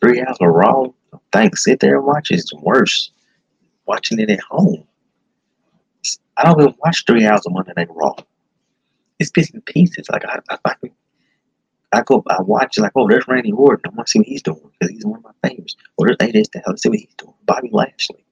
Three 0.00 0.20
hours 0.20 0.37
of 0.40 0.48
Raw, 0.48 0.87
thanks. 1.32 1.64
Sit 1.64 1.80
there 1.80 1.96
and 1.96 2.06
watch. 2.06 2.30
It's 2.30 2.52
worse. 2.54 3.10
Watching 3.87 4.18
it 4.18 4.30
at 4.30 4.40
home. 4.40 4.84
I 6.37 6.44
don't 6.44 6.60
even 6.60 6.74
watch 6.84 7.04
three 7.06 7.26
hours 7.26 7.46
of 7.46 7.52
Monday 7.52 7.72
Night 7.76 7.88
Raw. 7.90 8.14
It's 9.18 9.30
bits 9.30 9.50
and 9.50 9.64
pieces. 9.64 10.08
Like 10.10 10.24
I, 10.24 10.40
I, 10.50 10.58
I, 10.64 10.74
I 11.92 12.02
go, 12.02 12.22
I 12.28 12.42
watch 12.42 12.78
like, 12.78 12.92
oh, 12.96 13.08
there's 13.08 13.28
Randy 13.28 13.52
Orton. 13.52 13.92
I 13.92 13.94
want 13.94 14.08
to 14.08 14.10
see 14.10 14.18
what 14.18 14.26
he's 14.26 14.42
doing 14.42 14.60
because 14.78 14.92
he's 14.92 15.06
one 15.06 15.18
of 15.18 15.24
my 15.24 15.48
favorites. 15.48 15.76
Or 15.96 16.06
there's 16.06 16.16
hey, 16.20 16.32
this 16.32 16.48
the 16.48 16.58
hell. 16.58 16.66
Let's 16.68 16.82
see 16.82 16.88
what 16.88 16.98
he's 16.98 17.14
doing. 17.16 17.34
Bobby 17.44 17.70
Lashley. 17.72 18.24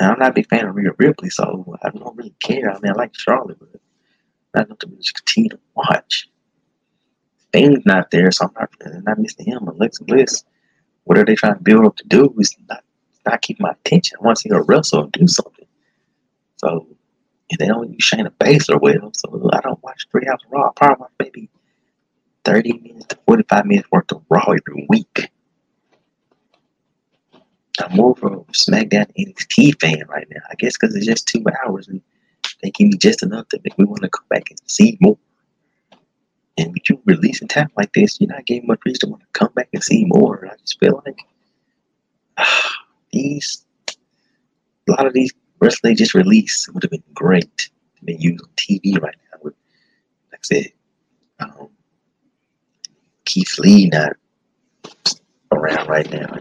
And 0.00 0.10
I'm 0.10 0.18
not 0.18 0.30
a 0.30 0.34
big 0.34 0.48
fan 0.48 0.66
of 0.66 0.74
Rhea 0.74 0.90
Ripley, 0.98 1.30
so 1.30 1.78
I 1.82 1.90
don't 1.90 2.16
really 2.16 2.34
care. 2.42 2.70
I 2.70 2.80
mean, 2.80 2.92
I 2.92 2.94
like 2.94 3.14
Charlotte, 3.16 3.58
but 3.60 3.80
not 4.54 4.66
enough 4.66 4.78
to 4.80 4.86
just 4.96 5.14
continue 5.14 5.50
to 5.50 5.58
watch. 5.74 6.28
Thing's 7.52 7.84
not 7.86 8.10
there, 8.10 8.30
so 8.30 8.46
I'm 8.46 8.52
not, 8.58 9.04
not 9.04 9.18
missing 9.18 9.46
him. 9.46 9.68
Alexa 9.68 10.04
Bliss, 10.04 10.44
what 11.04 11.18
are 11.18 11.24
they 11.24 11.34
trying 11.34 11.54
to 11.54 11.62
build 11.62 11.86
up 11.86 11.96
to 11.96 12.04
do 12.08 12.34
is 12.38 12.56
not, 12.68 12.82
not 13.26 13.42
keep 13.42 13.60
my 13.60 13.70
attention. 13.70 14.16
I 14.20 14.24
want 14.24 14.36
to 14.38 14.40
see 14.42 14.48
her 14.50 14.62
wrestle 14.62 15.04
and 15.04 15.12
do 15.12 15.26
something. 15.28 15.66
So, 16.56 16.86
and 17.50 17.58
they 17.58 17.66
don't 17.66 17.92
use 17.92 18.10
Shayna 18.10 18.30
Baszler 18.30 18.80
well, 18.80 19.12
so 19.14 19.50
I 19.52 19.60
don't 19.60 19.82
watch 19.82 20.06
three 20.10 20.26
hours 20.28 20.40
of 20.46 20.52
Raw. 20.52 20.68
I 20.68 20.72
probably 20.74 21.00
watch 21.00 21.12
maybe 21.20 21.50
30 22.44 22.72
minutes 22.78 23.06
to 23.06 23.18
45 23.26 23.66
minutes 23.66 23.88
worth 23.92 24.10
of 24.12 24.22
Raw 24.28 24.44
every 24.48 24.86
week. 24.88 25.30
I'm 27.80 27.96
more 27.96 28.12
of 28.12 28.22
a 28.22 28.30
SmackDown 28.52 29.10
NXT 29.18 29.80
fan 29.80 30.04
right 30.08 30.26
now. 30.30 30.40
I 30.50 30.54
guess 30.54 30.76
because 30.76 30.94
it's 30.94 31.06
just 31.06 31.26
two 31.26 31.44
hours 31.64 31.88
and 31.88 32.00
they 32.62 32.70
give 32.70 32.88
me 32.88 32.96
just 32.96 33.22
enough 33.22 33.48
to 33.48 33.60
make 33.64 33.78
me 33.78 33.84
want 33.84 34.02
to 34.02 34.08
come 34.08 34.26
back 34.30 34.50
and 34.50 34.58
see 34.66 34.96
more. 35.00 35.18
And 36.56 36.72
with 36.72 36.88
you 36.88 37.00
releasing 37.04 37.48
talent 37.48 37.72
like 37.76 37.92
this, 37.92 38.20
you're 38.20 38.28
not 38.28 38.46
getting 38.46 38.66
much 38.66 38.80
reason 38.86 39.00
to 39.00 39.06
want 39.08 39.22
to 39.22 39.28
come 39.32 39.52
back 39.54 39.68
and 39.72 39.82
see 39.82 40.04
more. 40.06 40.46
I 40.46 40.56
just 40.58 40.78
feel 40.78 41.02
like 41.04 41.18
these, 43.12 43.64
a 44.88 44.92
lot 44.92 45.06
of 45.06 45.12
these 45.12 45.32
wrestlers 45.60 45.80
they 45.82 45.94
just 45.94 46.14
released 46.14 46.72
would 46.72 46.82
have 46.82 46.90
been 46.90 47.02
great 47.12 47.56
to 47.56 48.04
be 48.04 48.16
used 48.18 48.42
on 48.42 48.50
TV 48.56 49.00
right 49.00 49.16
now. 49.32 49.38
With, 49.42 49.54
like 50.30 50.40
I 50.40 50.54
said, 50.54 50.72
um, 51.40 51.68
Keith 53.24 53.58
Lee 53.58 53.88
not 53.88 54.12
around 55.50 55.88
right 55.88 56.10
now. 56.10 56.38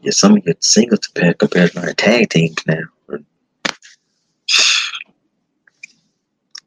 Yeah, 0.00 0.10
some 0.10 0.36
of 0.36 0.44
your 0.44 0.54
singles 0.60 1.00
compared, 1.00 1.38
compared 1.38 1.72
to 1.72 1.80
my 1.80 1.92
tag 1.92 2.30
teams 2.30 2.56
now. 2.66 2.82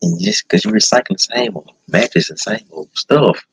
And 0.02 0.20
just 0.22 0.44
because 0.44 0.64
you're 0.64 0.74
recycling 0.74 1.18
the 1.18 1.36
same 1.36 1.56
old 1.56 1.72
matches 1.88 2.30
and 2.30 2.40
same 2.40 2.66
old 2.72 2.90
stuff, 2.96 3.46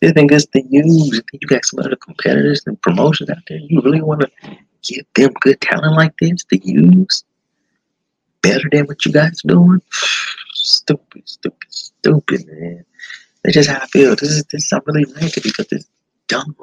this 0.00 0.12
thing 0.12 0.30
is 0.30 0.46
to 0.46 0.62
use. 0.68 1.20
You 1.32 1.48
got 1.48 1.64
some 1.64 1.80
other 1.80 1.96
competitors 1.96 2.62
and 2.66 2.80
promotions 2.80 3.30
out 3.30 3.42
there. 3.48 3.58
You 3.58 3.80
really 3.82 4.00
want 4.00 4.22
to 4.22 4.56
give 4.82 5.04
them 5.14 5.32
good 5.40 5.60
talent 5.60 5.96
like 5.96 6.14
this 6.18 6.44
to 6.44 6.58
use 6.58 7.24
better 8.42 8.68
than 8.70 8.86
what 8.86 9.04
you 9.04 9.12
guys 9.12 9.42
are 9.44 9.48
doing? 9.48 9.82
Stupid, 10.54 11.22
stupid, 11.26 11.72
stupid, 11.72 12.46
man. 12.46 12.84
That's 13.42 13.54
just 13.54 13.70
how 13.70 13.80
I 13.80 13.86
feel. 13.86 14.14
This 14.14 14.30
is 14.30 14.44
this 14.44 14.72
I'm 14.72 14.82
really 14.86 15.04
ranting 15.14 15.42
because 15.42 15.66
it's 15.72 15.88
dumb. 16.28 16.54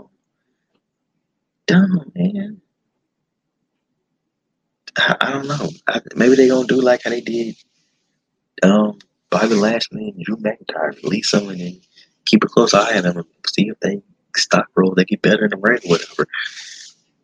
Dumb, 1.65 2.11
man. 2.15 2.61
I, 4.97 5.15
I 5.19 5.31
don't 5.31 5.47
know. 5.47 5.69
I, 5.87 6.01
maybe 6.15 6.35
they 6.35 6.47
gonna 6.47 6.67
do 6.67 6.81
like 6.81 7.03
how 7.03 7.09
they 7.09 7.21
did 7.21 7.55
um 8.63 8.97
Bobby 9.29 9.55
Lashley 9.55 10.09
and 10.09 10.23
Drew 10.23 10.37
McIntyre, 10.37 11.01
release 11.03 11.31
them 11.31 11.49
and 11.49 11.81
keep 12.25 12.43
a 12.43 12.47
close 12.47 12.73
eye 12.73 12.97
on 12.97 13.03
them 13.03 13.17
and 13.17 13.25
see 13.47 13.69
if 13.69 13.79
they 13.81 14.01
stop 14.35 14.67
roll, 14.75 14.93
they 14.93 15.05
get 15.05 15.21
better 15.21 15.45
in 15.45 15.51
the 15.51 15.57
ring, 15.57 15.79
whatever. 15.85 16.27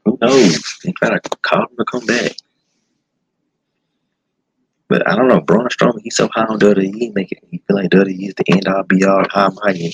Who 0.05 0.17
knows? 0.21 0.79
They 0.83 0.91
try 0.91 1.09
to 1.09 1.19
call 1.41 1.67
them 1.67 1.77
to 1.77 1.85
come 1.85 2.05
back. 2.05 2.33
But 4.89 5.07
I 5.07 5.15
don't 5.15 5.27
know, 5.27 5.41
Braun 5.41 5.67
Strowman, 5.69 6.01
he's 6.03 6.15
so 6.15 6.29
high 6.33 6.45
on 6.45 6.59
WWE, 6.59 7.15
make 7.15 7.31
it 7.31 7.39
he 7.49 7.57
feel 7.67 7.77
like 7.77 7.89
WWE 7.89 8.27
is 8.27 8.35
the 8.35 8.43
end 8.51 8.67
all 8.67 8.83
be 8.83 9.03
all 9.03 9.23
high 9.29 9.49
mighty 9.63 9.85
and 9.85 9.93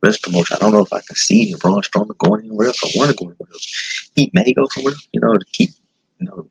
best 0.00 0.22
promotion. 0.22 0.56
I 0.56 0.60
don't 0.60 0.72
know 0.72 0.80
if 0.80 0.92
I 0.92 1.00
can 1.00 1.16
see 1.16 1.54
Braun 1.56 1.82
Strowman 1.82 2.16
going 2.18 2.46
anywhere 2.46 2.68
else. 2.68 2.82
I 2.82 2.98
want 2.98 3.10
to 3.10 3.16
go 3.16 3.26
anywhere 3.26 3.48
else. 3.52 4.10
He 4.14 4.30
may 4.32 4.52
go 4.52 4.66
somewhere, 4.68 4.94
you 5.12 5.20
know, 5.20 5.36
to 5.36 5.44
keep, 5.52 5.70
you 6.18 6.28
know, 6.28 6.48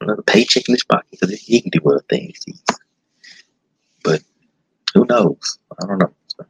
another 0.00 0.22
paycheck 0.22 0.68
in 0.68 0.74
his 0.74 0.84
pocket 0.84 1.06
because 1.12 1.38
he 1.38 1.60
can 1.60 1.70
do 1.70 1.80
other 1.88 2.04
things. 2.08 2.44
But 4.02 4.22
who 4.94 5.04
knows? 5.06 5.58
I 5.80 5.86
don't 5.86 5.98
know. 5.98 6.12
So, 6.28 6.44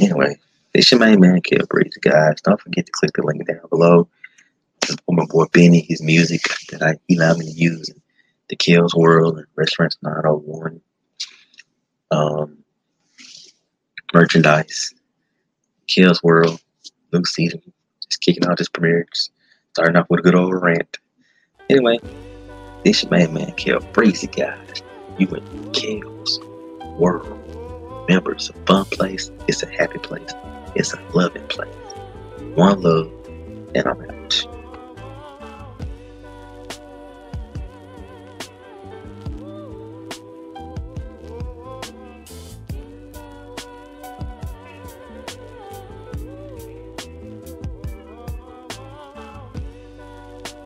anyway, 0.00 0.36
it's 0.74 0.90
your 0.90 1.00
main 1.00 1.20
man, 1.20 1.40
Kill 1.40 1.66
Breeze, 1.68 1.96
guys. 2.00 2.40
Don't 2.42 2.60
forget 2.60 2.86
to 2.86 2.92
click 2.92 3.12
the 3.14 3.22
link 3.22 3.46
down 3.46 3.60
below. 3.70 4.08
Support 4.84 5.18
my 5.18 5.24
boy 5.26 5.44
Bennie, 5.52 5.86
his 5.88 6.02
music 6.02 6.42
that 6.70 6.82
I, 6.82 6.96
he 7.08 7.16
allowed 7.16 7.38
me 7.38 7.46
to 7.46 7.52
use 7.52 7.88
in 7.88 8.00
the 8.48 8.56
Kel's 8.56 8.94
World 8.94 9.38
and 9.38 9.46
Wrestling 9.56 9.84
Rants 9.84 9.98
901. 10.02 10.80
Um, 12.10 12.58
merchandise, 14.12 14.92
Kel's 15.88 16.22
World, 16.22 16.60
new 17.12 17.24
season, 17.24 17.62
just 18.06 18.20
kicking 18.20 18.44
out 18.46 18.58
his 18.58 18.68
premieres. 18.68 19.30
Starting 19.72 19.96
off 19.96 20.06
with 20.08 20.20
a 20.20 20.22
good 20.22 20.36
old 20.36 20.54
rant. 20.62 20.98
Anyway, 21.68 21.98
this 22.84 23.02
your 23.02 23.10
main 23.10 23.32
man, 23.32 23.52
Kel 23.52 23.80
Breezy, 23.92 24.28
guys. 24.28 24.82
You 25.18 25.26
in 25.28 25.72
Kel's 25.72 26.13
World. 26.98 27.40
Remember, 28.08 28.32
it's 28.32 28.50
a 28.50 28.52
fun 28.66 28.84
place, 28.86 29.30
it's 29.48 29.62
a 29.62 29.70
happy 29.70 29.98
place, 29.98 30.32
it's 30.74 30.92
a 30.92 31.00
loving 31.14 31.46
place. 31.48 31.74
One 32.54 32.82
love, 32.82 33.10
and 33.74 33.86
I'm 33.86 34.10
out. 34.10 34.63